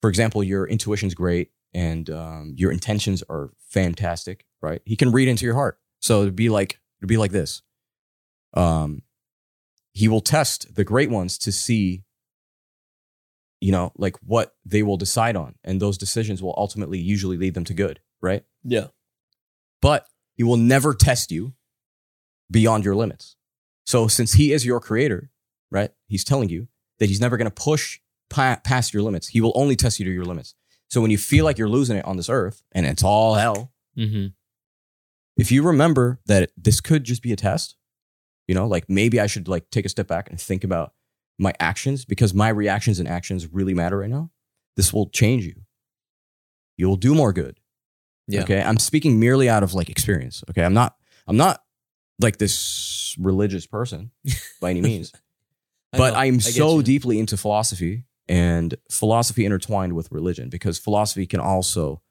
for 0.00 0.10
example, 0.10 0.42
your 0.42 0.66
intuition's 0.66 1.14
great 1.14 1.50
and 1.72 2.08
um, 2.10 2.54
your 2.56 2.70
intentions 2.70 3.22
are 3.28 3.50
fantastic, 3.68 4.44
right? 4.62 4.80
He 4.84 4.96
can 4.96 5.12
read 5.12 5.28
into 5.28 5.44
your 5.44 5.54
heart. 5.54 5.78
So 6.00 6.22
it'd 6.22 6.36
be 6.36 6.48
like 6.48 6.80
it'd 7.00 7.08
be 7.08 7.16
like 7.16 7.32
this. 7.32 7.62
Um, 8.54 9.02
he 9.92 10.08
will 10.08 10.20
test 10.20 10.74
the 10.74 10.84
great 10.84 11.10
ones 11.10 11.38
to 11.38 11.52
see, 11.52 12.02
you 13.60 13.72
know, 13.72 13.92
like 13.96 14.16
what 14.18 14.54
they 14.64 14.82
will 14.82 14.96
decide 14.96 15.36
on. 15.36 15.54
And 15.62 15.80
those 15.80 15.96
decisions 15.96 16.42
will 16.42 16.54
ultimately 16.56 16.98
usually 16.98 17.36
lead 17.36 17.54
them 17.54 17.64
to 17.64 17.74
good, 17.74 18.00
right? 18.20 18.44
Yeah. 18.64 18.88
But 19.80 20.06
he 20.34 20.42
will 20.42 20.56
never 20.56 20.94
test 20.94 21.30
you 21.30 21.54
beyond 22.50 22.84
your 22.84 22.94
limits. 22.94 23.36
So 23.86 24.08
since 24.08 24.34
he 24.34 24.52
is 24.52 24.64
your 24.66 24.80
creator, 24.80 25.30
right? 25.70 25.90
He's 26.06 26.24
telling 26.24 26.48
you 26.48 26.68
that 26.98 27.08
he's 27.08 27.20
never 27.20 27.36
going 27.36 27.50
to 27.50 27.54
push 27.62 28.00
pa- 28.30 28.60
past 28.64 28.92
your 28.94 29.02
limits. 29.02 29.28
He 29.28 29.40
will 29.40 29.52
only 29.54 29.76
test 29.76 29.98
you 29.98 30.04
to 30.04 30.10
your 30.12 30.24
limits. 30.24 30.54
So 30.90 31.00
when 31.00 31.10
you 31.10 31.18
feel 31.18 31.44
like 31.44 31.58
you're 31.58 31.68
losing 31.68 31.96
it 31.96 32.04
on 32.04 32.16
this 32.16 32.28
earth 32.28 32.62
and 32.72 32.86
it's 32.86 33.02
all 33.04 33.34
hell, 33.34 33.72
Mm-hmm. 33.96 34.26
if 35.36 35.52
you 35.52 35.62
remember 35.62 36.18
that 36.26 36.50
this 36.56 36.80
could 36.80 37.04
just 37.04 37.22
be 37.22 37.32
a 37.32 37.36
test, 37.36 37.76
you 38.48 38.54
know, 38.56 38.66
like 38.66 38.88
maybe 38.88 39.20
I 39.20 39.26
should 39.28 39.46
like 39.46 39.70
take 39.70 39.84
a 39.86 39.88
step 39.88 40.08
back 40.08 40.28
and 40.30 40.40
think 40.40 40.64
about 40.64 40.94
my 41.38 41.52
actions 41.60 42.04
because 42.04 42.34
my 42.34 42.48
reactions 42.48 42.98
and 42.98 43.08
actions 43.08 43.46
really 43.52 43.72
matter 43.74 43.98
right 43.98 44.10
now. 44.10 44.30
This 44.76 44.92
will 44.92 45.08
change 45.10 45.44
you. 45.46 45.62
You'll 46.76 46.96
do 46.96 47.14
more 47.14 47.32
good. 47.32 47.60
Yeah. 48.26 48.42
Okay. 48.42 48.62
I'm 48.62 48.78
speaking 48.78 49.20
merely 49.20 49.48
out 49.48 49.62
of 49.62 49.74
like 49.74 49.90
experience. 49.90 50.42
Okay. 50.50 50.64
I'm 50.64 50.74
not, 50.74 50.96
I'm 51.26 51.36
not 51.36 51.62
like 52.20 52.38
this 52.38 53.14
religious 53.18 53.66
person 53.66 54.10
by 54.60 54.70
any 54.70 54.80
means, 54.80 55.12
I 55.92 55.98
but 55.98 56.12
know. 56.14 56.20
I'm 56.20 56.40
so 56.40 56.82
deeply 56.82 57.18
into 57.18 57.36
philosophy 57.36 58.04
and 58.28 58.74
philosophy 58.90 59.44
intertwined 59.44 59.92
with 59.94 60.10
religion 60.10 60.48
because 60.48 60.78
philosophy 60.78 61.26
can 61.26 61.40
also 61.40 62.02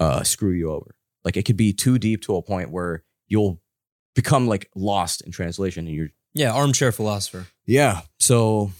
uh, 0.00 0.22
screw 0.22 0.52
you 0.52 0.70
over. 0.70 0.94
Like 1.24 1.36
it 1.36 1.44
could 1.44 1.56
be 1.56 1.72
too 1.72 1.98
deep 1.98 2.22
to 2.22 2.36
a 2.36 2.42
point 2.42 2.70
where 2.70 3.02
you'll 3.26 3.60
become 4.14 4.46
like 4.46 4.70
lost 4.76 5.20
in 5.22 5.32
translation 5.32 5.86
and 5.86 5.94
you're 5.96 6.08
Yeah, 6.34 6.52
armchair 6.52 6.92
philosopher. 6.92 7.46
yeah. 7.66 8.02
So 8.18 8.70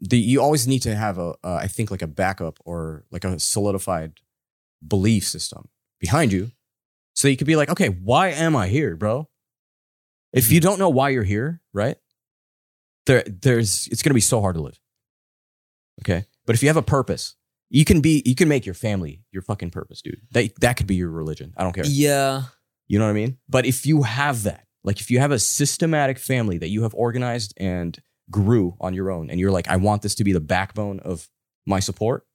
the 0.00 0.18
you 0.18 0.40
always 0.40 0.68
need 0.68 0.82
to 0.82 0.94
have 0.94 1.18
a 1.18 1.34
uh, 1.42 1.58
I 1.62 1.66
think 1.66 1.90
like 1.90 2.02
a 2.02 2.06
backup 2.06 2.58
or 2.64 3.04
like 3.10 3.24
a 3.24 3.38
solidified 3.40 4.12
belief 4.86 5.24
system 5.26 5.68
behind 6.00 6.32
you, 6.32 6.50
so 7.14 7.28
you 7.28 7.36
could 7.36 7.46
be 7.46 7.56
like, 7.56 7.70
okay, 7.70 7.88
why 7.88 8.28
am 8.28 8.54
I 8.54 8.68
here, 8.68 8.96
bro? 8.96 9.28
If 10.32 10.52
you 10.52 10.60
mm-hmm. 10.60 10.68
don't 10.68 10.78
know 10.78 10.88
why 10.88 11.10
you're 11.10 11.24
here, 11.24 11.60
right? 11.72 11.96
There, 13.06 13.22
there's 13.26 13.88
it's 13.90 14.02
gonna 14.02 14.14
be 14.14 14.20
so 14.20 14.40
hard 14.40 14.56
to 14.56 14.62
live. 14.62 14.78
Okay, 16.02 16.26
but 16.46 16.54
if 16.54 16.62
you 16.62 16.68
have 16.68 16.76
a 16.76 16.82
purpose, 16.82 17.34
you 17.70 17.84
can 17.84 18.00
be 18.00 18.22
you 18.24 18.34
can 18.34 18.48
make 18.48 18.66
your 18.66 18.74
family 18.74 19.24
your 19.32 19.42
fucking 19.42 19.70
purpose, 19.70 20.02
dude. 20.02 20.20
That 20.32 20.52
that 20.60 20.76
could 20.76 20.86
be 20.86 20.96
your 20.96 21.10
religion. 21.10 21.54
I 21.56 21.62
don't 21.62 21.72
care. 21.72 21.86
Yeah. 21.86 22.42
You 22.86 22.98
know 22.98 23.04
what 23.04 23.10
I 23.10 23.14
mean? 23.14 23.38
But 23.48 23.66
if 23.66 23.84
you 23.84 24.02
have 24.02 24.44
that, 24.44 24.66
like 24.82 25.00
if 25.00 25.10
you 25.10 25.18
have 25.20 25.30
a 25.30 25.38
systematic 25.38 26.18
family 26.18 26.58
that 26.58 26.68
you 26.68 26.82
have 26.82 26.94
organized 26.94 27.52
and 27.58 27.98
grew 28.30 28.76
on 28.80 28.94
your 28.94 29.10
own, 29.10 29.30
and 29.30 29.38
you're 29.38 29.50
like, 29.50 29.68
I 29.68 29.76
want 29.76 30.02
this 30.02 30.14
to 30.16 30.24
be 30.24 30.32
the 30.32 30.40
backbone 30.40 31.00
of 31.00 31.28
my 31.66 31.80
support, 31.80 32.26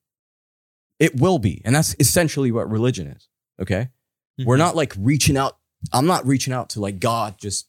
it 0.99 1.19
will 1.19 1.39
be. 1.39 1.62
And 1.65 1.76
that's 1.76 1.95
essentially 1.99 2.52
what 2.52 2.69
religion 2.69 3.08
is. 3.08 3.28
Okay. 3.62 3.89
We're 4.38 4.56
mm-hmm. 4.56 4.60
not 4.60 4.76
like 4.76 4.94
reaching 4.98 5.38
out. 5.38 5.58
I'm 5.92 6.06
not 6.06 6.26
reaching 6.26 6.54
out 6.54 6.70
to 6.72 6.80
like 6.80 7.00
God, 7.00 7.38
just, 7.38 7.68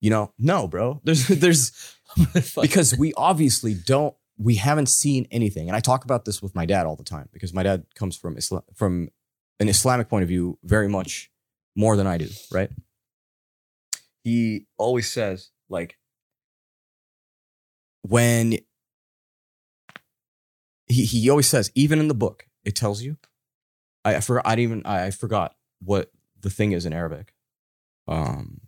you 0.00 0.10
know, 0.10 0.32
no, 0.38 0.66
bro. 0.66 1.00
There's, 1.04 1.28
there's, 1.28 1.96
because 2.60 2.96
we 2.96 3.12
obviously 3.14 3.74
don't, 3.74 4.14
we 4.38 4.56
haven't 4.56 4.88
seen 4.88 5.26
anything. 5.30 5.68
And 5.68 5.76
I 5.76 5.80
talk 5.80 6.04
about 6.04 6.24
this 6.24 6.42
with 6.42 6.54
my 6.54 6.66
dad 6.66 6.86
all 6.86 6.96
the 6.96 7.04
time 7.04 7.28
because 7.32 7.54
my 7.54 7.62
dad 7.62 7.86
comes 7.94 8.16
from 8.16 8.36
Islam, 8.36 8.62
from 8.74 9.08
an 9.60 9.68
Islamic 9.68 10.08
point 10.08 10.22
of 10.22 10.28
view 10.28 10.58
very 10.62 10.88
much 10.88 11.30
more 11.74 11.96
than 11.96 12.06
I 12.06 12.18
do, 12.18 12.28
right? 12.52 12.70
He 14.24 14.66
always 14.76 15.10
says, 15.10 15.50
like, 15.68 15.96
when 18.02 18.58
he, 20.86 21.04
he 21.04 21.30
always 21.30 21.46
says, 21.46 21.70
even 21.74 21.98
in 21.98 22.08
the 22.08 22.14
book, 22.14 22.46
it 22.64 22.74
tells 22.74 23.02
you. 23.02 23.16
I, 24.06 24.16
I 24.16 24.20
forgot. 24.20 24.46
I 24.46 24.54
didn't 24.56 24.70
even. 24.70 24.82
I, 24.86 25.06
I 25.06 25.10
forgot 25.10 25.54
what 25.82 26.10
the 26.40 26.50
thing 26.50 26.72
is 26.72 26.86
in 26.86 26.92
Arabic, 26.92 27.34
um, 28.08 28.60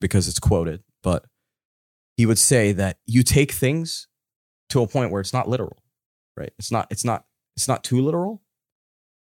because 0.00 0.28
it's 0.28 0.38
quoted. 0.38 0.82
But 1.02 1.24
he 2.16 2.26
would 2.26 2.38
say 2.38 2.72
that 2.72 2.98
you 3.06 3.22
take 3.22 3.52
things 3.52 4.08
to 4.70 4.82
a 4.82 4.86
point 4.86 5.10
where 5.10 5.20
it's 5.20 5.32
not 5.32 5.48
literal, 5.48 5.82
right? 6.36 6.52
It's 6.58 6.72
not. 6.72 6.86
It's 6.90 7.04
not. 7.04 7.24
It's 7.56 7.68
not 7.68 7.84
too 7.84 8.00
literal, 8.00 8.42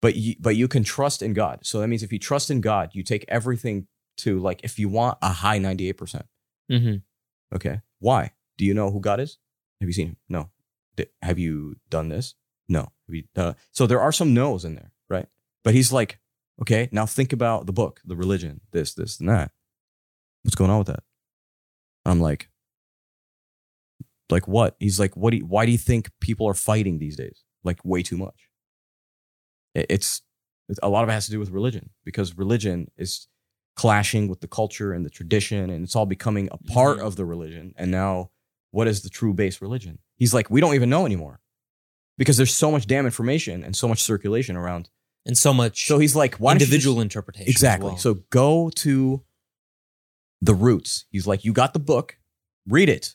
but 0.01 0.15
you, 0.17 0.37
but 0.41 0.57
you 0.57 0.69
can 0.69 0.85
trust 0.85 1.21
in 1.23 1.35
God. 1.35 1.61
So 1.63 1.81
that 1.81 1.89
means 1.89 2.03
if 2.03 2.13
you 2.13 2.19
trust 2.19 2.51
in 2.51 2.61
God, 2.61 2.91
you 2.93 3.03
take 3.03 3.25
everything 3.29 3.89
to 4.19 4.39
like 4.39 4.61
if 4.65 4.79
you 4.79 4.89
want 4.89 5.19
a 5.23 5.31
high 5.31 5.59
ninety 5.59 5.89
eight 5.89 5.99
percent. 5.99 6.27
Mhm. 6.71 7.03
Okay, 7.55 7.81
why? 7.99 8.33
Do 8.57 8.65
you 8.65 8.73
know 8.75 8.91
who 8.91 9.01
God 9.01 9.21
is? 9.21 9.39
Have 9.81 9.89
you 9.89 9.93
seen 9.93 10.09
him? 10.09 10.17
No. 10.29 10.51
Have 11.21 11.39
you 11.39 11.77
done 11.91 12.09
this? 12.09 12.35
No. 12.69 12.81
Have 13.07 13.15
you, 13.15 13.25
uh, 13.37 13.53
so 13.71 13.87
there 13.87 14.01
are 14.01 14.13
some 14.13 14.33
no's 14.33 14.65
in 14.65 14.75
there? 14.75 14.93
But 15.67 15.75
he's 15.75 15.93
like, 15.93 16.21
okay, 16.63 16.89
now 16.93 17.07
think 17.07 17.33
about 17.33 17.67
the 17.67 17.73
book, 17.73 18.01
the 18.05 18.15
religion, 18.15 18.61
this, 18.71 18.95
this, 18.95 19.19
and 19.19 19.29
that. 19.29 19.51
What's 20.45 20.55
going 20.55 20.71
on 20.71 20.79
with 20.79 20.87
that? 20.87 21.03
I'm 22.05 22.21
like, 22.21 22.49
like 24.31 24.47
what? 24.47 24.77
He's 24.79 25.01
like, 25.01 25.17
what? 25.17 25.33
Do 25.33 25.39
you, 25.39 25.45
why 25.45 25.67
do 25.67 25.73
you 25.73 25.79
think 25.79 26.09
people 26.21 26.47
are 26.47 26.55
fighting 26.55 27.01
these 27.01 27.17
days? 27.17 27.43
Like 27.65 27.85
way 27.85 28.05
too 28.05 28.17
much. 28.17 28.49
It's, 29.75 30.23
it's 30.69 30.79
a 30.85 30.89
lot 30.89 31.03
of 31.03 31.09
it 31.09 31.15
has 31.15 31.27
to 31.27 31.33
do 31.33 31.41
with 31.41 31.51
religion 31.51 31.91
because 32.05 32.39
religion 32.39 32.87
is 32.97 33.27
clashing 33.75 34.29
with 34.29 34.41
the 34.43 34.49
culture 34.49 34.93
and 34.93 35.05
the 35.05 35.11
tradition, 35.11 35.69
and 35.69 35.83
it's 35.83 35.97
all 35.97 36.07
becoming 36.07 36.49
a 36.53 36.59
part 36.73 36.99
Mhm. 36.99 37.07
of 37.09 37.17
the 37.17 37.25
religion. 37.25 37.75
And 37.77 37.91
now, 37.91 38.31
what 38.71 38.87
is 38.87 39.03
the 39.03 39.11
true 39.11 39.35
base 39.35 39.61
religion? 39.61 39.99
He's 40.15 40.33
like, 40.33 40.49
we 40.49 40.61
don't 40.61 40.77
even 40.77 40.91
know 40.91 41.07
anymore 41.07 41.41
because 42.17 42.37
there's 42.37 42.55
so 42.55 42.71
much 42.71 42.87
damn 42.87 43.05
information 43.05 43.65
and 43.65 43.75
so 43.75 43.89
much 43.89 44.01
circulation 44.05 44.55
around. 44.57 44.91
And 45.27 45.37
so 45.37 45.53
much 45.53 45.87
So 45.87 45.99
he's 45.99 46.15
like, 46.17 46.37
why 46.37 46.55
don't 46.55 46.63
individual 46.63 47.01
interpretation. 47.01 47.51
Exactly. 47.51 47.89
well. 47.91 47.99
So 47.99 48.15
go 48.31 48.71
to 48.77 49.23
the 50.41 50.55
roots. 50.55 51.05
He's 51.11 51.27
like, 51.27 51.45
you 51.45 51.53
got 51.53 51.73
the 51.73 51.81
book, 51.81 52.17
read 52.69 52.89
it. 52.89 53.15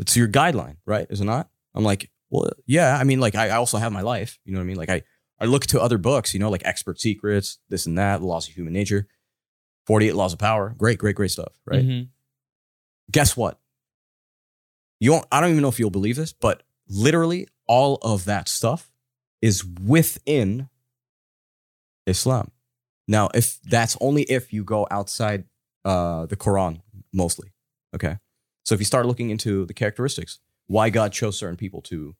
It's 0.00 0.16
your 0.16 0.28
guideline, 0.28 0.76
right? 0.86 1.06
Is 1.08 1.20
it 1.20 1.24
not? 1.24 1.48
I'm 1.74 1.84
like, 1.84 2.10
well, 2.30 2.50
yeah. 2.66 2.98
I 2.98 3.04
mean, 3.04 3.20
like, 3.20 3.36
I, 3.36 3.46
I 3.46 3.56
also 3.56 3.78
have 3.78 3.92
my 3.92 4.00
life. 4.00 4.38
You 4.44 4.52
know 4.52 4.58
what 4.58 4.64
I 4.64 4.66
mean? 4.66 4.76
Like, 4.76 4.90
I, 4.90 5.02
I 5.38 5.44
look 5.44 5.66
to 5.66 5.80
other 5.80 5.98
books, 5.98 6.34
you 6.34 6.40
know, 6.40 6.50
like 6.50 6.62
Expert 6.64 7.00
Secrets, 7.00 7.58
this 7.68 7.86
and 7.86 7.96
that, 7.96 8.20
The 8.20 8.26
Laws 8.26 8.48
of 8.48 8.54
Human 8.54 8.72
Nature, 8.72 9.06
48 9.86 10.14
Laws 10.16 10.32
of 10.32 10.40
Power. 10.40 10.74
Great, 10.76 10.98
great, 10.98 11.14
great 11.14 11.30
stuff, 11.30 11.52
right? 11.64 11.84
Mhm. 11.84 12.08
Guess 13.12 13.36
what? 13.36 13.60
You 14.98 15.12
won't, 15.12 15.26
I 15.30 15.40
don't 15.40 15.50
even 15.50 15.62
know 15.62 15.68
if 15.68 15.78
you'll 15.78 15.90
believe 15.90 16.16
this, 16.16 16.32
but 16.32 16.62
literally 16.88 17.46
all 17.66 17.98
of 18.02 18.24
that 18.24 18.48
stuff 18.48 18.90
is 19.42 19.64
within 19.64 20.68
Islam. 22.06 22.50
Now, 23.08 23.28
if 23.34 23.60
that's 23.62 23.96
only 24.00 24.22
if 24.22 24.52
you 24.52 24.64
go 24.64 24.86
outside 24.90 25.44
uh, 25.84 26.26
the 26.26 26.36
Quran, 26.36 26.80
mostly. 27.12 27.52
Okay. 27.94 28.18
So 28.64 28.74
if 28.74 28.80
you 28.80 28.86
start 28.86 29.06
looking 29.06 29.30
into 29.30 29.66
the 29.66 29.74
characteristics, 29.74 30.38
why 30.66 30.88
God 30.90 31.12
chose 31.12 31.38
certain 31.38 31.56
people 31.56 31.82
to, 31.82 32.16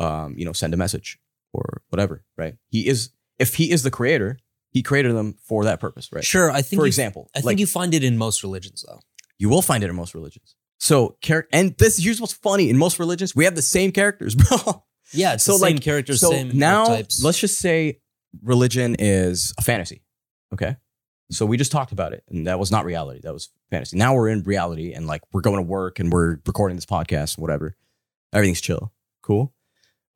um, 0.00 0.34
you 0.36 0.44
know, 0.44 0.52
send 0.52 0.74
a 0.74 0.76
message 0.76 1.18
or 1.52 1.82
whatever, 1.90 2.24
right? 2.36 2.54
He 2.70 2.88
is, 2.88 3.10
if 3.38 3.54
he 3.54 3.70
is 3.70 3.84
the 3.84 3.90
creator, 3.92 4.38
he 4.72 4.82
created 4.82 5.14
them 5.14 5.36
for 5.46 5.62
that 5.64 5.78
purpose, 5.78 6.10
right? 6.12 6.24
Sure. 6.24 6.50
I 6.50 6.62
think 6.62 6.80
For 6.80 6.84
you- 6.86 6.88
example, 6.88 7.30
I 7.34 7.38
think 7.38 7.46
like- 7.46 7.58
you 7.60 7.66
find 7.66 7.94
it 7.94 8.02
in 8.02 8.18
most 8.18 8.42
religions 8.42 8.84
though. 8.86 8.98
You 9.38 9.48
will 9.48 9.62
find 9.62 9.84
it 9.84 9.90
in 9.90 9.94
most 9.96 10.14
religions. 10.14 10.56
So, 10.80 11.16
char- 11.20 11.46
and 11.52 11.76
this 11.78 11.98
here's 11.98 12.20
what's 12.20 12.32
funny: 12.32 12.68
in 12.70 12.76
most 12.76 12.98
religions, 12.98 13.34
we 13.34 13.44
have 13.44 13.54
the 13.54 13.62
same 13.62 13.90
characters, 13.92 14.34
bro. 14.34 14.84
Yeah, 15.12 15.34
it's 15.34 15.44
So, 15.44 15.52
the 15.52 15.58
same 15.58 15.76
like, 15.76 15.82
characters, 15.82 16.20
so 16.20 16.30
same 16.30 16.50
now, 16.58 16.82
archetypes. 16.82 17.22
let's 17.22 17.38
just 17.38 17.58
say 17.58 18.00
religion 18.42 18.96
is 18.98 19.52
a 19.58 19.62
fantasy. 19.62 20.02
Okay, 20.52 20.76
so 21.30 21.46
we 21.46 21.56
just 21.56 21.72
talked 21.72 21.92
about 21.92 22.12
it, 22.12 22.24
and 22.28 22.46
that 22.46 22.58
was 22.58 22.70
not 22.70 22.84
reality. 22.84 23.20
That 23.22 23.32
was 23.32 23.50
fantasy. 23.70 23.96
Now 23.96 24.14
we're 24.14 24.28
in 24.28 24.42
reality, 24.42 24.92
and 24.92 25.06
like 25.06 25.22
we're 25.32 25.40
going 25.40 25.56
to 25.56 25.62
work, 25.62 25.98
and 25.98 26.12
we're 26.12 26.38
recording 26.46 26.76
this 26.76 26.86
podcast, 26.86 27.36
and 27.36 27.42
whatever. 27.42 27.76
Everything's 28.32 28.60
chill, 28.60 28.92
cool. 29.22 29.54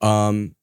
Um, 0.01 0.55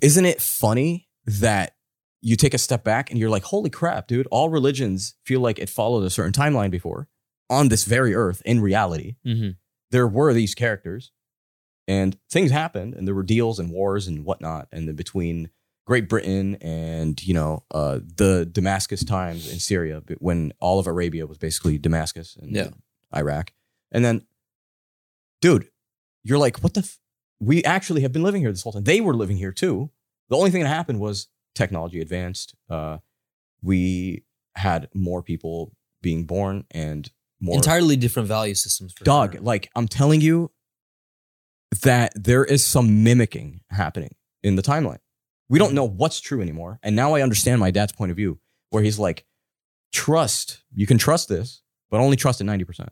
isn't 0.00 0.24
it 0.24 0.40
funny 0.40 1.08
that 1.26 1.74
you 2.20 2.36
take 2.36 2.54
a 2.54 2.58
step 2.58 2.84
back 2.84 3.10
and 3.10 3.18
you're 3.18 3.30
like, 3.30 3.42
holy 3.44 3.70
crap, 3.70 4.06
dude, 4.06 4.28
all 4.30 4.48
religions 4.48 5.14
feel 5.24 5.40
like 5.40 5.58
it 5.58 5.68
followed 5.68 6.04
a 6.04 6.10
certain 6.10 6.32
timeline 6.32 6.70
before 6.70 7.08
on 7.50 7.68
this 7.68 7.84
very 7.84 8.14
earth 8.14 8.42
in 8.44 8.60
reality. 8.60 9.16
Mhm. 9.26 9.56
There 9.90 10.06
were 10.06 10.32
these 10.32 10.54
characters 10.54 11.10
and 11.88 12.16
things 12.30 12.50
happened 12.50 12.94
and 12.94 13.06
there 13.06 13.14
were 13.14 13.22
deals 13.22 13.58
and 13.58 13.70
wars 13.70 14.06
and 14.06 14.24
whatnot. 14.24 14.68
And 14.72 14.88
then 14.88 14.94
between 14.96 15.50
Great 15.86 16.08
Britain 16.08 16.56
and, 16.60 17.20
you 17.26 17.34
know, 17.34 17.64
uh, 17.72 17.98
the 18.16 18.46
Damascus 18.50 19.04
times 19.04 19.50
in 19.52 19.58
Syria, 19.58 20.02
when 20.18 20.52
all 20.60 20.78
of 20.78 20.86
Arabia 20.86 21.26
was 21.26 21.38
basically 21.38 21.76
Damascus 21.78 22.36
and 22.40 22.54
Yeah. 22.54 22.68
Iraq. 23.14 23.52
And 23.90 24.04
then, 24.04 24.24
dude, 25.40 25.68
you're 26.24 26.38
like, 26.38 26.58
what 26.62 26.74
the? 26.74 26.80
F-? 26.80 26.98
We 27.40 27.64
actually 27.64 28.02
have 28.02 28.12
been 28.12 28.22
living 28.22 28.40
here 28.42 28.52
this 28.52 28.62
whole 28.62 28.72
time. 28.72 28.84
They 28.84 29.00
were 29.00 29.14
living 29.14 29.36
here 29.36 29.50
too. 29.52 29.90
The 30.28 30.36
only 30.36 30.50
thing 30.50 30.62
that 30.62 30.68
happened 30.68 31.00
was 31.00 31.28
technology 31.54 32.00
advanced. 32.00 32.54
Uh, 32.70 32.98
we 33.60 34.24
had 34.54 34.88
more 34.94 35.22
people 35.22 35.72
being 36.00 36.24
born 36.24 36.64
and 36.70 37.10
more 37.40 37.56
Entirely 37.56 37.96
different 37.96 38.28
value 38.28 38.54
systems. 38.54 38.92
For 38.92 39.02
dog. 39.04 39.32
sure. 39.32 39.40
Like 39.42 39.68
I'm 39.74 39.88
telling 39.88 40.20
you 40.20 40.52
that 41.80 42.12
there 42.14 42.44
is 42.44 42.64
some 42.64 43.02
mimicking 43.02 43.60
happening 43.70 44.14
in 44.42 44.56
the 44.56 44.62
timeline. 44.62 44.98
We 45.48 45.58
don't 45.58 45.74
know 45.74 45.84
what's 45.88 46.20
true 46.20 46.40
anymore. 46.40 46.78
And 46.82 46.94
now 46.94 47.14
I 47.14 47.22
understand 47.22 47.60
my 47.60 47.70
dad's 47.70 47.92
point 47.92 48.10
of 48.10 48.16
view, 48.16 48.40
where 48.70 48.82
he's 48.82 48.98
like, 48.98 49.24
trust, 49.92 50.62
you 50.74 50.86
can 50.86 50.98
trust 50.98 51.28
this, 51.28 51.62
but 51.90 52.00
only 52.00 52.16
trust 52.16 52.40
it 52.40 52.44
90%. 52.44 52.88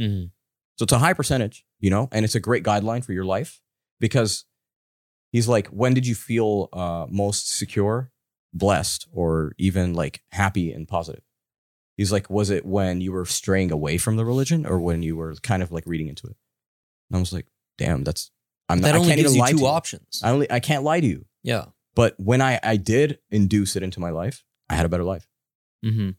Mhm. 0.00 0.30
So 0.76 0.84
it's 0.84 0.92
a 0.92 0.98
high 0.98 1.12
percentage, 1.12 1.64
you 1.78 1.90
know, 1.90 2.08
and 2.10 2.24
it's 2.24 2.34
a 2.34 2.40
great 2.40 2.64
guideline 2.64 3.04
for 3.04 3.12
your 3.12 3.24
life 3.24 3.60
because 4.00 4.44
he's 5.30 5.46
like, 5.46 5.68
when 5.68 5.94
did 5.94 6.06
you 6.06 6.14
feel 6.14 6.68
uh, 6.72 7.06
most 7.08 7.48
secure, 7.50 8.10
blessed, 8.52 9.06
or 9.12 9.52
even 9.58 9.94
like 9.94 10.22
happy 10.32 10.72
and 10.72 10.88
positive? 10.88 11.22
He's 11.96 12.10
like, 12.10 12.28
was 12.28 12.50
it 12.50 12.66
when 12.66 13.00
you 13.00 13.12
were 13.12 13.24
straying 13.24 13.70
away 13.70 13.98
from 13.98 14.16
the 14.16 14.24
religion 14.24 14.66
or 14.66 14.80
when 14.80 15.02
you 15.02 15.16
were 15.16 15.34
kind 15.36 15.62
of 15.62 15.70
like 15.70 15.84
reading 15.86 16.08
into 16.08 16.26
it? 16.26 16.36
And 17.08 17.16
I 17.16 17.20
was 17.20 17.32
like, 17.32 17.46
damn, 17.78 18.04
that's, 18.04 18.30
I'm 18.68 18.80
that 18.80 18.88
not, 18.88 18.94
I 18.94 18.98
only 18.98 19.08
can't 19.10 19.20
gives 19.20 19.30
even 19.30 19.36
you 19.36 19.40
lie 19.42 19.50
two 19.50 19.56
to 19.58 19.62
you. 19.62 19.68
options. 19.68 20.20
I 20.22 20.30
only, 20.30 20.50
I 20.50 20.60
can't 20.60 20.82
lie 20.84 21.00
to 21.00 21.06
you. 21.06 21.24
yeah. 21.42 21.66
But 21.96 22.14
when 22.18 22.42
I, 22.42 22.58
I 22.60 22.76
did 22.76 23.20
induce 23.30 23.76
it 23.76 23.84
into 23.84 24.00
my 24.00 24.10
life, 24.10 24.42
I 24.68 24.74
had 24.74 24.84
a 24.84 24.88
better 24.88 25.04
life. 25.04 25.28
Mm-hmm. 25.84 26.10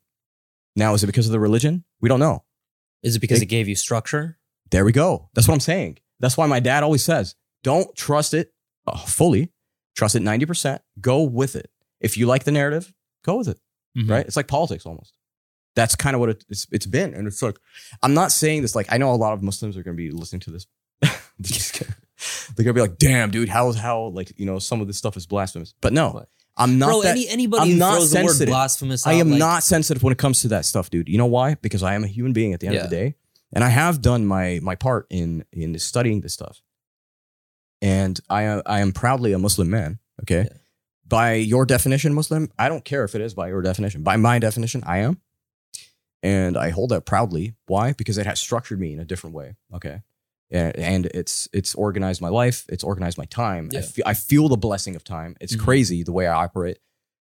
Now, 0.77 0.93
is 0.93 1.03
it 1.03 1.07
because 1.07 1.25
of 1.25 1.33
the 1.33 1.39
religion? 1.39 1.83
We 1.99 2.07
don't 2.07 2.21
know. 2.21 2.43
Is 3.03 3.17
it 3.17 3.19
because 3.19 3.39
They- 3.39 3.43
it 3.43 3.49
gave 3.49 3.67
you 3.67 3.75
structure? 3.75 4.37
There 4.71 4.85
we 4.85 4.93
go. 4.93 5.29
That's 5.33 5.47
what 5.49 5.53
I'm 5.53 5.59
saying. 5.59 5.97
That's 6.21 6.37
why 6.37 6.47
my 6.47 6.59
dad 6.61 6.83
always 6.83 7.03
says, 7.03 7.35
don't 7.63 7.93
trust 7.95 8.33
it 8.33 8.53
uh, 8.87 8.97
fully. 8.97 9.51
Trust 9.97 10.15
it 10.15 10.21
90%. 10.23 10.79
Go 11.01 11.23
with 11.23 11.55
it. 11.57 11.69
If 11.99 12.17
you 12.17 12.25
like 12.25 12.45
the 12.45 12.51
narrative, 12.51 12.93
go 13.25 13.35
with 13.37 13.49
it. 13.49 13.59
Mhm. 13.97 14.09
Right? 14.09 14.25
It's 14.25 14.35
like 14.37 14.47
politics 14.47 14.85
almost. 14.85 15.17
That's 15.75 15.95
kind 15.95 16.15
of 16.15 16.21
what 16.21 16.29
it, 16.29 16.45
it's, 16.49 16.67
it's 16.71 16.85
been. 16.85 17.13
And 17.13 17.27
it's 17.27 17.41
like, 17.41 17.57
I'm 18.01 18.13
not 18.13 18.31
saying 18.31 18.61
this 18.61 18.75
like, 18.75 18.87
I 18.89 18.97
know 18.97 19.11
a 19.11 19.15
lot 19.15 19.33
of 19.33 19.43
Muslims 19.43 19.75
are 19.75 19.83
going 19.83 19.97
to 19.97 20.01
be 20.01 20.09
listening 20.11 20.39
to 20.41 20.51
this. 20.51 20.67
They're 21.39 21.79
gonna- 21.79 21.95
They're 22.55 22.63
going 22.63 22.73
to 22.75 22.81
be 22.81 22.81
like, 22.81 22.97
damn, 22.97 23.29
dude, 23.29 23.49
how, 23.49 23.71
how, 23.73 24.05
like, 24.05 24.31
you 24.37 24.45
know, 24.45 24.57
some 24.59 24.81
of 24.81 24.87
this 24.87 24.97
stuff 24.97 25.15
is 25.17 25.25
blasphemous. 25.27 25.73
But 25.81 25.93
no? 25.93 26.25
I'm 26.57 26.79
not 26.79 26.87
Bro, 26.87 27.01
that. 27.03 27.09
any, 27.11 27.27
anybody 27.27 27.73
I'm 27.73 27.77
not 27.77 27.95
throws 27.97 28.11
the 28.11 28.19
word 28.23 28.27
sensitive. 28.29 28.51
blasphemous 28.51 29.05
I 29.05 29.13
am 29.13 29.29
like- 29.31 29.39
not 29.39 29.63
sensitive 29.63 30.01
when 30.01 30.11
it 30.13 30.17
comes 30.17 30.41
to 30.41 30.47
that 30.49 30.63
stuff, 30.65 30.89
dude. 30.89 31.09
You 31.09 31.17
know 31.17 31.25
why? 31.25 31.55
Because 31.55 31.83
I 31.83 31.93
am 31.95 32.03
a 32.05 32.07
human 32.07 32.31
being 32.33 32.53
at 32.53 32.61
the 32.61 32.67
end 32.67 32.77
of 32.77 32.83
the 32.89 32.95
day, 32.95 33.15
and 33.53 33.63
I 33.63 33.69
have 33.69 34.01
done 34.01 34.25
my 34.25 34.59
my 34.63 34.75
part 34.75 35.05
in 35.09 35.43
in 35.51 35.77
studying 35.77 36.21
this 36.21 36.33
stuff. 36.33 36.61
And 37.81 38.19
I 38.29 38.61
I 38.65 38.79
am 38.79 38.93
proudly 38.93 39.33
a 39.33 39.37
Muslim 39.37 39.69
man. 39.69 39.99
Okay, 40.21 40.47
Yeah. 40.49 40.57
by 41.05 41.33
your 41.33 41.65
definition, 41.65 42.13
Muslim. 42.13 42.49
I 42.57 42.69
don't 42.69 42.85
care 42.85 43.03
if 43.03 43.15
it 43.15 43.21
is 43.21 43.33
by 43.33 43.49
your 43.49 43.61
definition. 43.61 44.01
By 44.01 44.15
my 44.15 44.39
definition, 44.39 44.81
I 44.85 44.99
am, 44.99 45.19
and 46.23 46.55
I 46.57 46.69
hold 46.69 46.89
that 46.91 47.05
proudly. 47.05 47.55
Why? 47.67 47.91
Because 47.91 48.17
it 48.17 48.25
has 48.25 48.39
structured 48.39 48.79
me 48.79 48.93
in 48.93 48.99
a 49.01 49.05
different 49.05 49.35
way. 49.35 49.55
Okay. 49.73 50.01
And 50.51 51.07
it's 51.07 51.47
it's 51.53 51.73
organized 51.75 52.21
my 52.21 52.29
life. 52.29 52.65
It's 52.69 52.83
organized 52.83 53.17
my 53.17 53.25
time. 53.25 53.69
I, 53.73 53.77
Yeah. 53.77 53.81
fe- 53.81 54.03
I 54.05 54.13
feel 54.13 54.47
the 54.47 54.57
blessing 54.57 54.95
of 54.95 55.03
time. 55.03 55.35
It's 55.41 55.55
Mhm. 55.55 55.59
crazy 55.59 56.03
the 56.03 56.11
way 56.11 56.27
I 56.27 56.35
operate. 56.43 56.79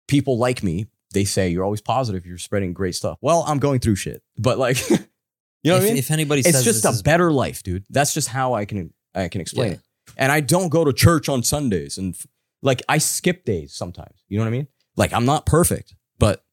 People 0.08 0.36
like 0.38 0.62
me 0.62 0.86
they 1.12 1.24
say 1.24 1.48
you're 1.48 1.62
always 1.62 1.80
positive, 1.80 2.26
you're 2.26 2.38
spreading 2.38 2.72
great 2.72 2.92
stuff. 2.96 3.18
Well, 3.20 3.44
I'm 3.46 3.60
going 3.60 3.78
through 3.78 3.94
shit, 3.94 4.24
but 4.36 4.58
like, 4.58 4.76
you 4.90 4.96
know 4.96 5.76
if, 5.76 5.82
what 5.82 5.82
I 5.82 5.88
mean? 5.90 5.96
if 5.96 6.10
anybody 6.10 6.40
It's 6.44 6.64
just 6.64 6.84
a 6.84 6.88
is- 6.88 7.02
better 7.02 7.30
life, 7.30 7.62
dude. 7.62 7.84
That's 7.88 8.12
just 8.12 8.28
how 8.28 8.54
I 8.54 8.64
can 8.64 8.92
I 9.14 9.28
can 9.28 9.40
explain 9.40 9.68
Yeah. 9.68 9.74
it. 9.74 9.80
And 10.16 10.32
I 10.32 10.40
don't 10.40 10.70
go 10.70 10.84
to 10.84 10.92
church 10.92 11.28
on 11.28 11.44
Sundays, 11.44 11.98
and 11.98 12.16
like 12.62 12.82
I 12.88 12.98
skip 12.98 13.44
days 13.44 13.72
sometimes. 13.72 14.24
You 14.28 14.38
know 14.38 14.44
what 14.44 14.48
I 14.48 14.58
mean? 14.58 14.66
Like 14.96 15.12
I'm 15.12 15.24
not 15.24 15.46
perfect, 15.46 15.94
but 16.18 16.44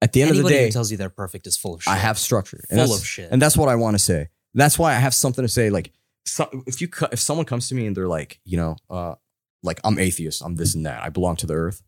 at 0.00 0.12
the 0.12 0.22
end 0.22 0.30
anybody 0.30 0.54
of 0.54 0.58
the 0.58 0.58
day, 0.62 0.66
who 0.66 0.70
tells 0.72 0.90
you 0.92 0.96
they're 0.96 1.10
perfect 1.10 1.48
is 1.48 1.56
full 1.56 1.74
of 1.74 1.82
shit. 1.82 1.92
I 1.92 1.96
have 1.96 2.16
structure. 2.16 2.62
Full 2.70 2.94
of 2.94 3.04
shit. 3.04 3.28
and 3.32 3.42
that's 3.42 3.56
what 3.56 3.68
I 3.68 3.74
want 3.74 3.94
to 3.96 3.98
say. 3.98 4.28
That's 4.54 4.78
why 4.78 4.92
I 4.92 4.98
have 4.98 5.14
something 5.14 5.44
to 5.44 5.48
say. 5.48 5.70
Like, 5.70 5.92
so, 6.24 6.48
if 6.66 6.80
you 6.80 6.88
if 7.12 7.20
someone 7.20 7.46
comes 7.46 7.68
to 7.68 7.74
me 7.74 7.86
and 7.86 7.96
they're 7.96 8.08
like, 8.08 8.40
you 8.44 8.56
know, 8.56 8.76
uh, 8.88 9.14
like 9.62 9.80
I'm 9.84 9.98
atheist, 9.98 10.42
I'm 10.44 10.56
this 10.56 10.74
and 10.74 10.86
that, 10.86 11.02
I 11.02 11.08
belong 11.08 11.36
to 11.36 11.46
the 11.46 11.54
earth. 11.54 11.82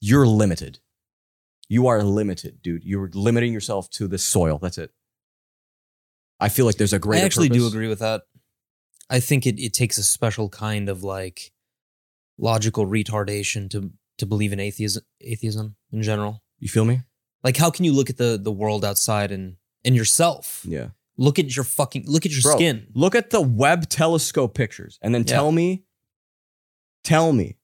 You're 0.00 0.26
limited. 0.26 0.80
You 1.68 1.86
are 1.86 2.02
limited, 2.02 2.60
dude. 2.60 2.84
You're 2.84 3.10
limiting 3.14 3.52
yourself 3.52 3.88
to 3.90 4.08
this 4.08 4.24
soil. 4.24 4.58
That's 4.58 4.78
it. 4.78 4.90
I 6.38 6.48
feel 6.48 6.66
like 6.66 6.76
there's 6.76 6.92
a 6.92 6.98
great. 6.98 7.22
I 7.22 7.24
actually 7.24 7.48
do 7.48 7.66
agree 7.66 7.88
with 7.88 8.00
that. 8.00 8.22
I 9.08 9.20
think 9.20 9.46
it, 9.46 9.60
it 9.60 9.72
takes 9.72 9.96
a 9.96 10.02
special 10.02 10.48
kind 10.48 10.88
of 10.88 11.04
like 11.04 11.52
logical 12.38 12.86
retardation 12.86 13.70
to 13.70 13.92
to 14.18 14.26
believe 14.26 14.52
in 14.52 14.60
atheism 14.60 15.04
atheism 15.20 15.76
in 15.92 16.02
general. 16.02 16.42
You 16.58 16.68
feel 16.68 16.84
me? 16.84 17.02
Like 17.44 17.56
how 17.56 17.70
can 17.70 17.84
you 17.84 17.92
look 17.92 18.10
at 18.10 18.16
the 18.16 18.38
the 18.42 18.52
world 18.52 18.84
outside 18.84 19.30
and 19.30 19.56
and 19.84 19.94
yourself? 19.94 20.64
Yeah. 20.66 20.88
Look 21.18 21.38
at 21.38 21.54
your 21.54 21.64
fucking 21.64 22.04
look 22.06 22.24
at 22.26 22.32
your 22.32 22.40
Bro, 22.42 22.56
skin. 22.56 22.86
Look 22.94 23.14
at 23.14 23.30
the 23.30 23.40
Webb 23.40 23.88
telescope 23.88 24.54
pictures 24.54 24.98
and 25.02 25.14
then 25.14 25.22
Yeah. 25.26 25.34
tell 25.34 25.52
me, 25.52 25.84
tell 27.04 27.32
me, 27.32 27.56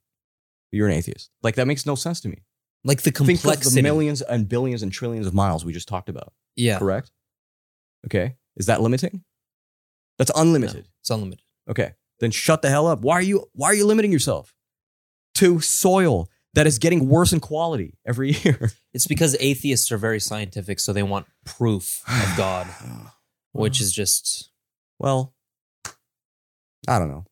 you're 0.70 0.86
an 0.88 0.94
atheist. 0.94 1.30
Like 1.42 1.54
that 1.56 1.66
makes 1.66 1.86
no 1.86 1.94
sense 1.94 2.20
to 2.22 2.28
me. 2.28 2.42
Like 2.84 2.98
the 3.02 3.10
Think 3.10 3.20
of 3.20 3.26
complexity. 3.42 3.74
the 3.76 3.82
millions 3.82 4.22
and 4.22 4.48
billions 4.48 4.82
and 4.82 4.92
trillions 4.92 5.26
of 5.26 5.34
miles 5.34 5.64
we 5.64 5.72
just 5.72 5.88
talked 5.88 6.08
about. 6.08 6.32
yeah. 6.56 6.78
correct? 6.78 7.10
Okay. 8.06 8.36
Is 8.56 8.66
that 8.66 8.80
limiting? 8.80 9.24
That's 10.18 10.30
No, 10.34 10.42
unlimited. 10.42 10.88
it's 11.00 11.10
unlimited. 11.10 11.44
Okay. 11.68 11.94
Then 12.20 12.30
shut 12.30 12.62
the 12.62 12.68
hell 12.70 12.86
up. 12.86 13.00
Why 13.00 13.14
are 13.14 13.22
you 13.22 13.46
why 13.52 13.68
are 13.68 13.74
you 13.74 13.86
limiting 13.86 14.12
yourself 14.12 14.54
to 15.36 15.60
soil 15.60 16.28
that 16.54 16.66
is 16.66 16.78
getting 16.78 17.08
worse 17.08 17.32
in 17.32 17.40
quality 17.40 17.98
every 18.06 18.32
year? 18.44 18.72
It's 18.92 19.06
because 19.06 19.36
atheists 19.40 19.90
are 19.92 19.98
very 19.98 20.20
scientific, 20.20 20.80
so 20.80 20.92
they 20.92 21.02
want 21.02 21.26
proof 21.44 22.02
of 22.08 22.36
God, 22.36 22.66
which 23.52 23.80
is 23.80 23.92
just 23.92 24.50
well, 24.98 25.34
I 26.86 26.98
don't 26.98 27.08
know. 27.08 27.24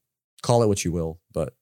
Call 0.42 0.62
it 0.62 0.68
what 0.68 0.84
you 0.84 0.92
will, 0.92 1.20
but 1.32 1.54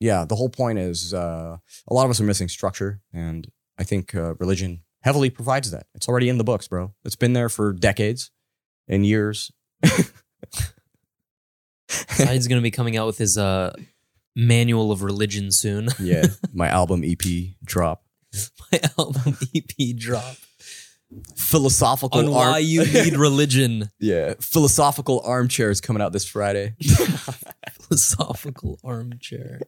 yeah, 0.00 0.24
the 0.24 0.36
whole 0.36 0.48
point 0.48 0.78
is 0.78 1.12
uh, 1.12 1.56
a 1.88 1.94
lot 1.94 2.04
of 2.04 2.10
us 2.10 2.20
are 2.20 2.24
missing 2.24 2.48
structure, 2.48 3.00
and 3.12 3.50
I 3.78 3.84
think 3.84 4.14
uh, 4.14 4.34
religion 4.34 4.82
heavily 5.02 5.30
provides 5.30 5.70
that. 5.70 5.86
It's 5.94 6.08
already 6.08 6.28
in 6.28 6.38
the 6.38 6.44
books, 6.44 6.68
bro. 6.68 6.94
It's 7.04 7.16
been 7.16 7.32
there 7.32 7.48
for 7.48 7.72
decades 7.72 8.30
and 8.86 9.06
years. 9.06 9.50
Saied's 11.88 12.48
gonna 12.48 12.60
be 12.60 12.70
coming 12.70 12.96
out 12.96 13.06
with 13.06 13.18
his 13.18 13.38
uh 13.38 13.72
manual 14.36 14.92
of 14.92 15.02
religion 15.02 15.50
soon. 15.50 15.88
yeah, 15.98 16.26
my 16.52 16.68
album 16.68 17.02
EP 17.04 17.18
drop. 17.64 18.04
My 18.70 18.80
album 18.98 19.38
EP 19.54 19.96
drop 19.96 20.36
Philosophical 21.36 22.20
on 22.20 22.30
why 22.30 22.46
arm- 22.54 22.62
you 22.62 22.84
need 22.84 23.16
religion. 23.28 23.90
yeah, 23.98 24.34
philosophical 24.40 25.20
armchair 25.24 25.70
is 25.70 25.80
coming 25.80 26.02
out 26.02 26.12
this 26.12 26.26
Friday. 26.26 26.74
Philosophical 27.80 28.78
armchair. 28.84 29.60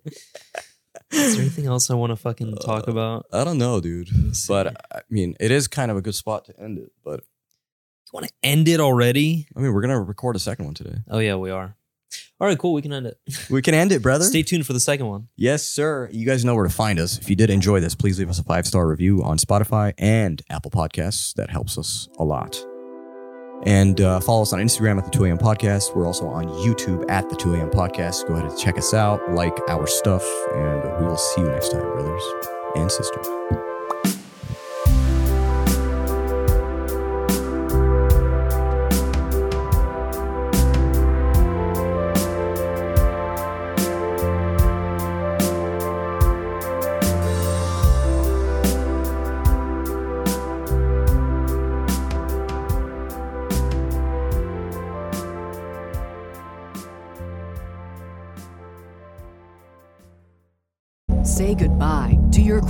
Is 1.11 1.33
there 1.35 1.41
anything 1.43 1.67
else 1.67 1.91
I 1.91 1.95
want 1.95 2.11
to 2.11 2.17
fucking 2.17 2.57
talk 2.57 2.87
Uh, 2.89 2.93
about? 2.93 3.27
I 3.33 3.45
don't 3.45 3.59
know, 3.59 3.81
dude, 3.81 4.11
but 4.49 4.77
I 4.95 5.01
mean, 5.09 5.35
it 5.41 5.51
is 5.51 5.67
kind 5.69 5.91
of 5.91 5.97
a 5.97 6.03
good 6.03 6.15
spot 6.15 6.45
to 6.47 6.61
end 6.61 6.79
it. 6.79 6.93
But 7.05 7.21
You 7.21 8.11
want 8.13 8.27
to 8.27 8.33
end 8.43 8.69
it 8.69 8.81
already? 8.81 9.47
I 9.57 9.61
mean, 9.61 9.73
we're 9.73 9.81
gonna 9.83 10.01
record 10.01 10.37
a 10.37 10.41
second 10.41 10.67
one 10.67 10.75
today. 10.75 10.99
Oh 11.11 11.19
yeah, 11.19 11.37
we 11.37 11.51
are. 11.51 11.77
All 12.41 12.47
right, 12.49 12.59
cool. 12.59 12.73
We 12.73 12.81
can 12.81 12.93
end 12.93 13.07
it. 13.07 13.19
We 13.51 13.61
can 13.61 13.75
end 13.75 13.93
it, 13.93 14.01
brother. 14.03 14.25
Stay 14.25 14.43
tuned 14.43 14.67
for 14.67 14.73
the 14.73 14.81
second 14.81 15.07
one. 15.07 15.29
Yes, 15.37 15.63
sir. 15.67 16.09
You 16.11 16.25
guys 16.25 16.45
know 16.45 16.55
where 16.55 16.67
to 16.67 16.73
find 16.73 16.99
us. 16.99 17.19
If 17.19 17.29
you 17.29 17.37
did 17.37 17.51
enjoy 17.51 17.81
this, 17.81 17.95
please 17.95 18.19
leave 18.19 18.31
us 18.31 18.39
a 18.39 18.45
five 18.45 18.67
star 18.67 18.89
review 18.89 19.23
on 19.23 19.37
Spotify 19.37 19.93
and 19.99 20.41
Apple 20.49 20.71
Podcasts. 20.71 21.35
That 21.35 21.51
helps 21.51 21.77
us 21.77 22.09
a 22.19 22.25
lot. 22.25 22.65
And 23.65 24.01
uh, 24.01 24.21
follow 24.21 24.41
us 24.41 24.55
on 24.55 24.61
Instagram 24.61 24.97
at 24.97 25.05
the 25.05 25.11
2 25.11 25.27
a.m. 25.27 25.37
podcast. 25.37 25.95
We're 25.95 26.07
also 26.07 26.27
on 26.27 26.47
YouTube 26.47 27.11
at 27.11 27.29
the 27.29 27.37
2 27.37 27.57
a.m. 27.57 27.69
podcast. 27.69 28.27
Go 28.27 28.33
ahead 28.33 28.47
and 28.51 28.59
check 28.59 28.79
us 28.79 28.95
out, 28.95 29.21
like 29.33 29.59
our 29.69 29.87
stuff, 29.87 30.27
and 30.55 30.83
we 30.99 31.07
will 31.07 31.19
see 31.19 31.43
you 31.43 31.49
next 31.49 31.73
time, 31.73 31.83
brothers 31.83 32.23
and 32.75 32.91
sisters. 32.91 34.20